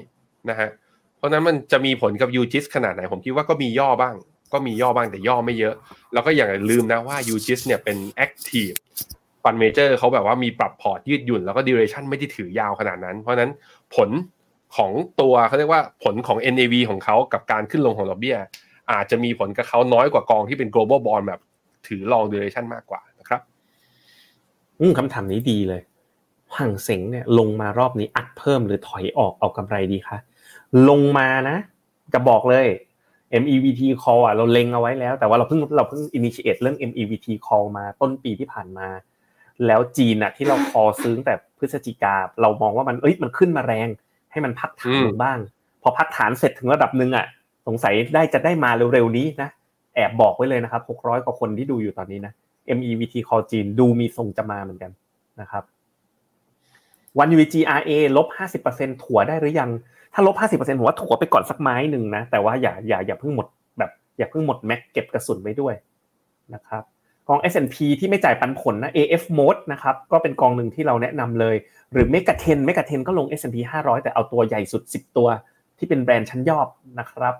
[0.49, 0.69] นะฮะ
[1.17, 4.15] เพราะนั้นมันจะมีผลกับ UGIS ขนาดไหน ผมคิดว่าก็มีย่อบ้าง
[4.53, 5.75] ก็มีย่อบ้างแต่ย่อไม่เยอะ
[6.13, 8.69] แล้วก็อย่าลืมนะว่า UGIS เนี่ยเป็น active
[9.43, 13.51] fund manager เขาแบบว่ามีปรับพอร์ตยืดหยุ่น แล้วก็ duration ไม่ได้ถือยาวขนาดนั้น เพราะนั้น
[13.95, 14.09] ผล
[14.75, 14.91] ของ
[15.21, 18.37] ตัวเขาเรียกว่าผลของ NAV ของเขากับการขึ้นลงของดอกเบี้ย
[18.91, 21.41] อาจจะมีผลกับเขาน้อยกว่ากองที่เป็น global bond แบบ
[21.87, 23.41] ถือ long duration มากกว่านะครับ
[24.79, 25.81] อืมคำถามนี้ดีเลย
[26.57, 30.17] ฮั่งเส็งเนี่ยลงมารอบนี้อัดเพิ่มหรือถอยออกเอากำไรดีคะ
[30.89, 31.57] ลงมานะ
[32.13, 32.67] จะบอกเลย
[33.41, 38.87] MEVT call อะเราเล็งเอาไว้แล้ว แต่ว่าเราเพิ่งเราเพิ่ง initiate เรื่อง MEVT call มาต้นปีที่ผ่านมา
[39.65, 43.87] แล้วจีนอะที่เราคอซื้อแต่พฤศจิกา เรามองว่ามันเอ้ยมันขึ้นมาแรง
[44.31, 45.39] ให้มันพักฐานลงบ้าง
[45.81, 47.38] พอพักฐานเสร็จถึงระดับหนึ่งอะส
[47.75, 49.49] งสัยได้จะได้มาเร็วๆนี้นะ
[49.95, 52.33] แอบบอกไว้เลยนะครับ600กว่าคนที่ดูอยู่ตอนนี้นะ
[52.77, 54.91] MEVT call จีนดูมีทรงจะมาเหมือนกัน
[55.41, 55.63] นะครับ
[57.19, 58.27] วัน UVGRA ลบ
[58.65, 59.69] 50%ถั่วได้หรือยัง
[60.13, 63.47] ถ้าลบ50%ผมว่าถั่วไปก่อนสักไม้หนึ่งนะ แต่ว่าอย่าอย่าอย่าเพิ่งหมด
[63.77, 65.73] แบบอย่าเพิ่งหมดแม็กเก็บกระสุนไว้ด้วย
[66.53, 66.83] นะครับ
[67.27, 71.55] กอง S&P ที่ไม่จ่ายปันผลนะ AF Mode นะครับก็เป็นกองหนึ่งที่เราแนะนำเลย
[71.91, 75.27] หรือ Mega 10 Mega 10 ก็ลง S&P 500 แต่เอาตัวใหญ่สุด 10 ตัว
[75.77, 76.67] ที่เป็นแบรนด์ชั้นยอด
[76.99, 77.35] นะครับ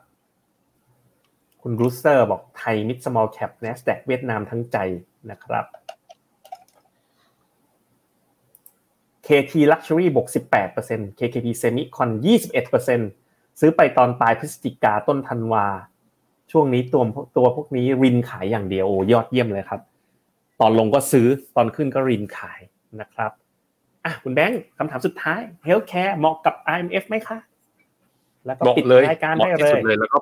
[1.62, 4.78] คุณรูสเตอร์บอกไทย Mid Small Cap NASDAQ เวียดนามทั้งใจ
[5.32, 5.66] นะครับ
[9.28, 10.28] KT Luxury บวก
[10.74, 12.10] 18% KKP Semicon
[12.86, 15.68] 21%ซื้อไปตอนปลายพฤศจิกาต้นธันวา
[16.52, 17.04] ช่วงนี้ตัว
[17.38, 19.82] ตัวพวกนี้รินขายอย่างเดียวโอ้ยอดเยี่ยมเลยครับ
[20.62, 22.60] ตอนลงก็ซื้อตอนขึ้นก็รินขาย
[23.02, 23.32] นะครับ
[24.06, 27.38] อะคุณแบงค์คำถามสุดท้าย Healthcare เหมาะกับ IMF ไหมคะ
[28.46, 30.18] แล้วก็เหมาะปิดเลยรายการเหมาะได้ที่เลสุยดเลยแล้วก็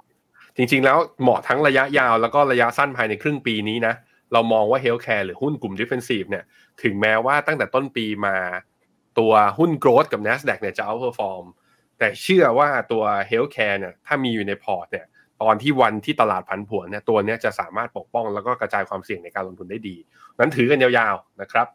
[0.58, 3.94] จริงๆ แล้วเหมาะทั้งระยะยาวแล้วก็ระยะสั้นภายในครึ่งปีนี้นะ
[4.34, 6.44] เรามองว่า healthcare หรือหุ้นกลุ่ม Defensive เนี่ย
[6.84, 8.38] ถึงแม้ว่าตั้งแต่ต้นปีมา
[9.20, 11.46] ตัวหุ้น growth กับ NASDAQ เนี่ยจะ outperform
[12.00, 15.06] แต่เชื่อว่าตัว healthcare เนี่ยถ้ามีอยู่ในพอร์ตเนี่ย
[15.42, 19.96] ตอนที่วันที่ตลาดผันผวนเนี่ยตัวเนี้ยจะสามารถปกป้องแล้วก็กระจายความเสี่ยงในการลงทุนได้ดี
[20.40, 21.68] นั้นถือกันยาวๆนะครับ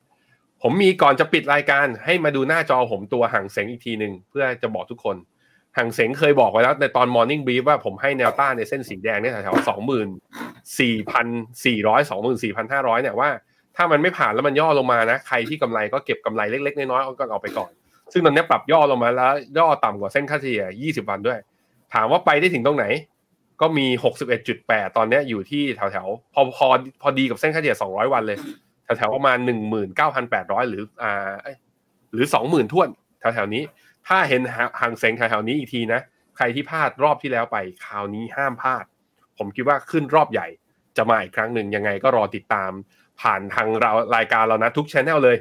[0.63, 5.17] ผมมีก่อนจะปิดรายการให้มาดูหน้าจอผมตัวฮั่งเส็งอีกทีหนึ่งเพื่อจะบอกทุกคน
[5.77, 10.09] ห่างเสงเคยบอกไว้แล้วในตอน Morning Brief ว่าผมให้แนวต้านในเส้นสีแดงเนี่ยแถวสองหมื่น
[10.81, 11.27] สี่พัน
[11.65, 13.31] สี่ร้อยสองหมื่นสี่พันห้าร้อยเนี่ยว่า
[13.77, 17.71] ถ้ามันไม่ผ่านแล้วมันย่อลงมานะ ใครที่กำไรก็เก็บกำไรเล็กๆ น้อยๆเอาก็เอาไปก่อน
[18.13, 20.65] ซึ่งตอนนี้ปรับย่อลงมาแล้ว ย่อต่ำกว่าเส้นค่าเฉลี่ย
[21.05, 21.39] 20วันด้วย
[21.95, 22.87] ถามว่าไปได้ถึงตรงไหน
[23.61, 23.87] ก็มี
[24.41, 26.69] 61.8ตอนนี้อยู่ที่แถวๆพอพอ
[27.03, 28.39] พอดีกับเส้นค่าเฉลี่ย200วันเลย
[28.85, 29.39] แถวๆประมาณ
[30.05, 31.57] 19,800หรืออ่าเอ้อย
[32.13, 32.89] หรือ20,000ท้วน
[33.21, 33.63] แถวๆนี้
[34.09, 34.43] ถ้าเห็น
[34.81, 36.01] ห่างเซ็งแถวๆนี้อีกทีนะ
[36.37, 38.85] ใครที่พลาดรอบที่แล้วไปคราวนี้ห้ามพลาด
[39.39, 40.47] ผมคิดว่าขึ้นรอบใหญ่
[40.97, 42.71] จะมาอีกครั้งหนึ่งยังไงก็รอติดตาม
[43.21, 45.37] ผ่านทางเรารายการเรานะทุกช anel เลย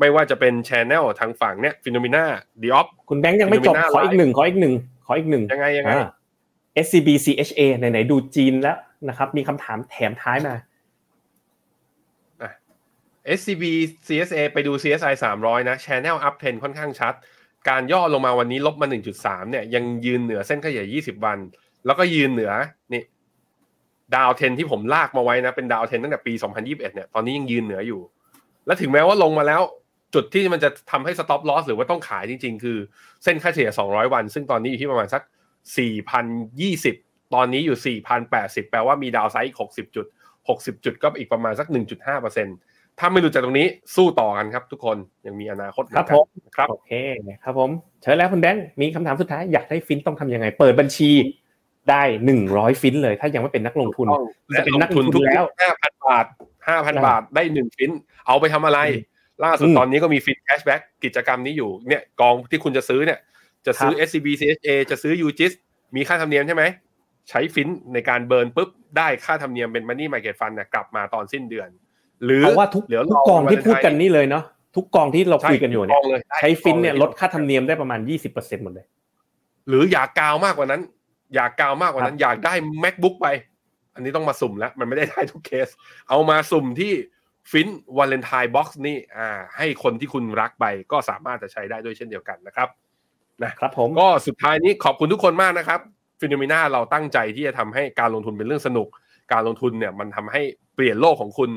[0.00, 2.24] ไม่ว่าจะเป็นช anel ทางฝั่งเนี้ยฟิโนมิน่า
[2.62, 4.74] ดีออฟคุณแบงค์ยังไม่จบ Phenomena ขออีกหนึ่งขออีกหนึ่ง
[5.06, 6.06] ขออีกหนึ่งยังไงยังไงอ่า
[6.86, 8.78] SCB CHA ไหนๆดูจีนแล้ว
[9.08, 10.54] นะครับ มีคำถามแถมท้ายมา
[13.38, 13.64] SCB
[14.06, 17.14] CSA ไปดู CSI 300 นะ Channel Up Trend ค่อนข้างชัด
[17.68, 18.86] การย่อลงมาวันนี้ลบมา
[19.18, 21.38] 1.3 เนี่ย ยังยืนเหนือเส้นค่าเฉลี่ย 20 วัน
[21.86, 22.52] แล้วก็ยืนเหนือ
[22.92, 23.02] นี่
[24.14, 28.00] ดาวเทนที่ผมลากมาไว้นะ เป็นดาวเทนตั้งแต่ปี 2021 เนี่ย ตอนนี้ยังยืนเหนืออยู่
[28.66, 29.62] และถึงแม้ว่าลงมาแล้ว
[30.14, 32.78] จุดที่มันจะทำให้ stop loss หรือว่าต้องขายจริง ๆ คือ
[33.24, 35.22] เส้นค่าเฉลี่ย 200 วัน ซึ่งตอนนี้อยู่ที่ประมาณสัก
[36.08, 37.98] 4,020 ตอนนี้อยู่
[38.30, 40.06] 4,080 แปลว่ามีดาวไซด์อีก 60 จุด
[40.46, 44.96] 60 จุดก็อีกประมาณสัก 1.5% ถ้าไม่หลุดจากตรงนี้สู้ต่อกันครับ ทุกคน
[45.26, 46.92] ยังมีอนาคตครับเหผมอนกันครับโอเค
[47.44, 47.70] ครับผม
[48.02, 51.10] เชิญแล้วคุณแบงค์มีคำถามสุดท้ายอยากได้ฟินต้องทำยังไง เปิดบัญชี
[51.90, 54.06] ได้หนึ่งร้อยฟินเลย ถ้ายังไม่เป็นนักลงทุน
[54.58, 56.26] จะเป็นนักลงทุนแล้วห้าพันบาท
[56.68, 57.90] ห้าพันบาทได้หนึ่งฟิน
[58.26, 58.80] เอาไปทำอะไร
[59.44, 63.18] ล่าสุดอืมตอนนี้ก็มีฟิน cashback กิจกรรมนี้อยู่เนี่ยกองที่คุณจะซื้อเนี่ย
[63.66, 65.52] จะซื้อครับ SCB CHA จะซื้อ UGIS
[65.96, 66.64] มีค่าธรรมเนียมใช่ไหม
[67.28, 71.68] ใช้ฟินในการ burn ปุ๊บได้ค่าธรรมเนียมเป็น Money Market Fund เนี่ยกลับมาตอนสิ้นเดือน
[72.24, 74.44] หรือเอาว่าทุกเหลือรทุกกองที่พูดกันนี่เลยเนาะ
[74.76, 78.00] ทุกกองที่เราคุยกันอยู่เนี่ยใช่ทุกกงลดได้ใช้ฟินเนี่ยทุกกองลดอค่าธรรมเนียมได้ประมาณ
[78.32, 78.86] 20%หมดเลย
[79.68, 80.82] หรืออยากกาวมากกว่านั้น
[81.34, 83.26] อยากกาวมากกว่านั้น อยากได้ MacBook ไป
[83.94, 85.68] อันนี้ต้องมาสุ่มแล้ว มันไม่ได้ได้ทุกเคส
[86.08, 86.92] เอามาสุ่มที่
[87.50, 92.68] FIN Valentine Box นี่อ่า ให้คนที่คุณรักไปก็สามารถจะใช้ได้ด้วยเช่นเดียวกันนะครับ
[93.60, 95.80] ครับผมก็สุดท้ายนี้ขอบคุณทุกคนมากนะครับ
[96.20, 98.88] Finnomena เราตั้งใจที่จะทำให้การลงทุนเป็นเรื่องสนุก
[99.32, 100.42] การลงทุนเนี่ยมันทำให้
[100.74, 101.50] เปลี่ยนโลกของคุณ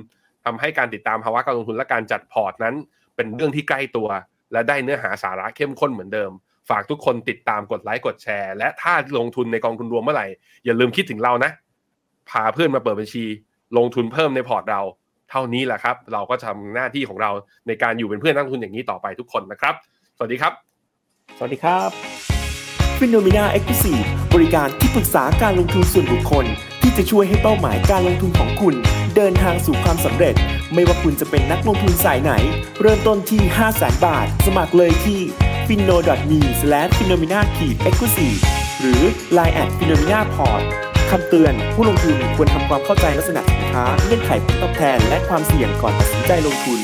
[0.46, 2.76] ทำให้การติดตามภาวะการลงทุนและการจัดพอร์ตนั้น
[3.16, 4.10] เป็นเรื่องที่ใกล้ตัว
[4.52, 6.32] และได้เนื้อหาสาระเข้มข้นเหมือนเดิม
[6.70, 10.28] ฝากทุกคนติดตามกดไลค์กดแชร์ และถ้าลงทุนในกองทุนรวมเมื่อไหร่
[10.66, 11.52] อย่าลืมคิดถึงเรานะ
[12.30, 13.26] พาเพื่อนมาเปิดบัญชี
[13.78, 14.82] ลงทุนเพิ่มในพอร์ตเรา
[15.30, 17.32] เท่านี้แหละครับ เราก็ทำหน้าที่ของเรา
[17.68, 19.74] ในการอยู่เป็นเพื่อนนักลงทุนอย่างนี้ต่อไปทุกคนนะครับ
[20.18, 20.54] สวัสดีครับ
[21.38, 21.90] สวัสดีครับ
[23.00, 23.94] f i n o m e n a e x c l u s i
[23.94, 24.02] v e
[24.36, 26.46] บริการที่ปรึกษาการลงทุนส่วนบุคคล
[26.82, 28.76] ที่จะช่วยให้เป้าหมายการลงทุนของคุณ
[29.16, 30.36] เดินทางสู่ความสำเร็จ
[30.74, 32.32] ไม่ว่าคุณจะเป็นนักลงทุนสายไหน
[32.82, 35.20] เริ่มต้นที่ 5 0 0 0 0 0 บาท สมัครเลยที่
[35.68, 36.40] f i n o m e
[36.98, 37.46] f i n o m e n a e x
[38.00, 38.38] c l u s i v e
[38.80, 39.02] หรือ
[39.38, 40.62] line at f i n o m e n a p o r t
[41.10, 46.80] คำเตือน ผู้ลงทุนควรทำความเข้าใจลักษณะสินค้าเงื่อนไขผลตอบแทน และความเสี่ยงก่อนตัดสินใจลงทุน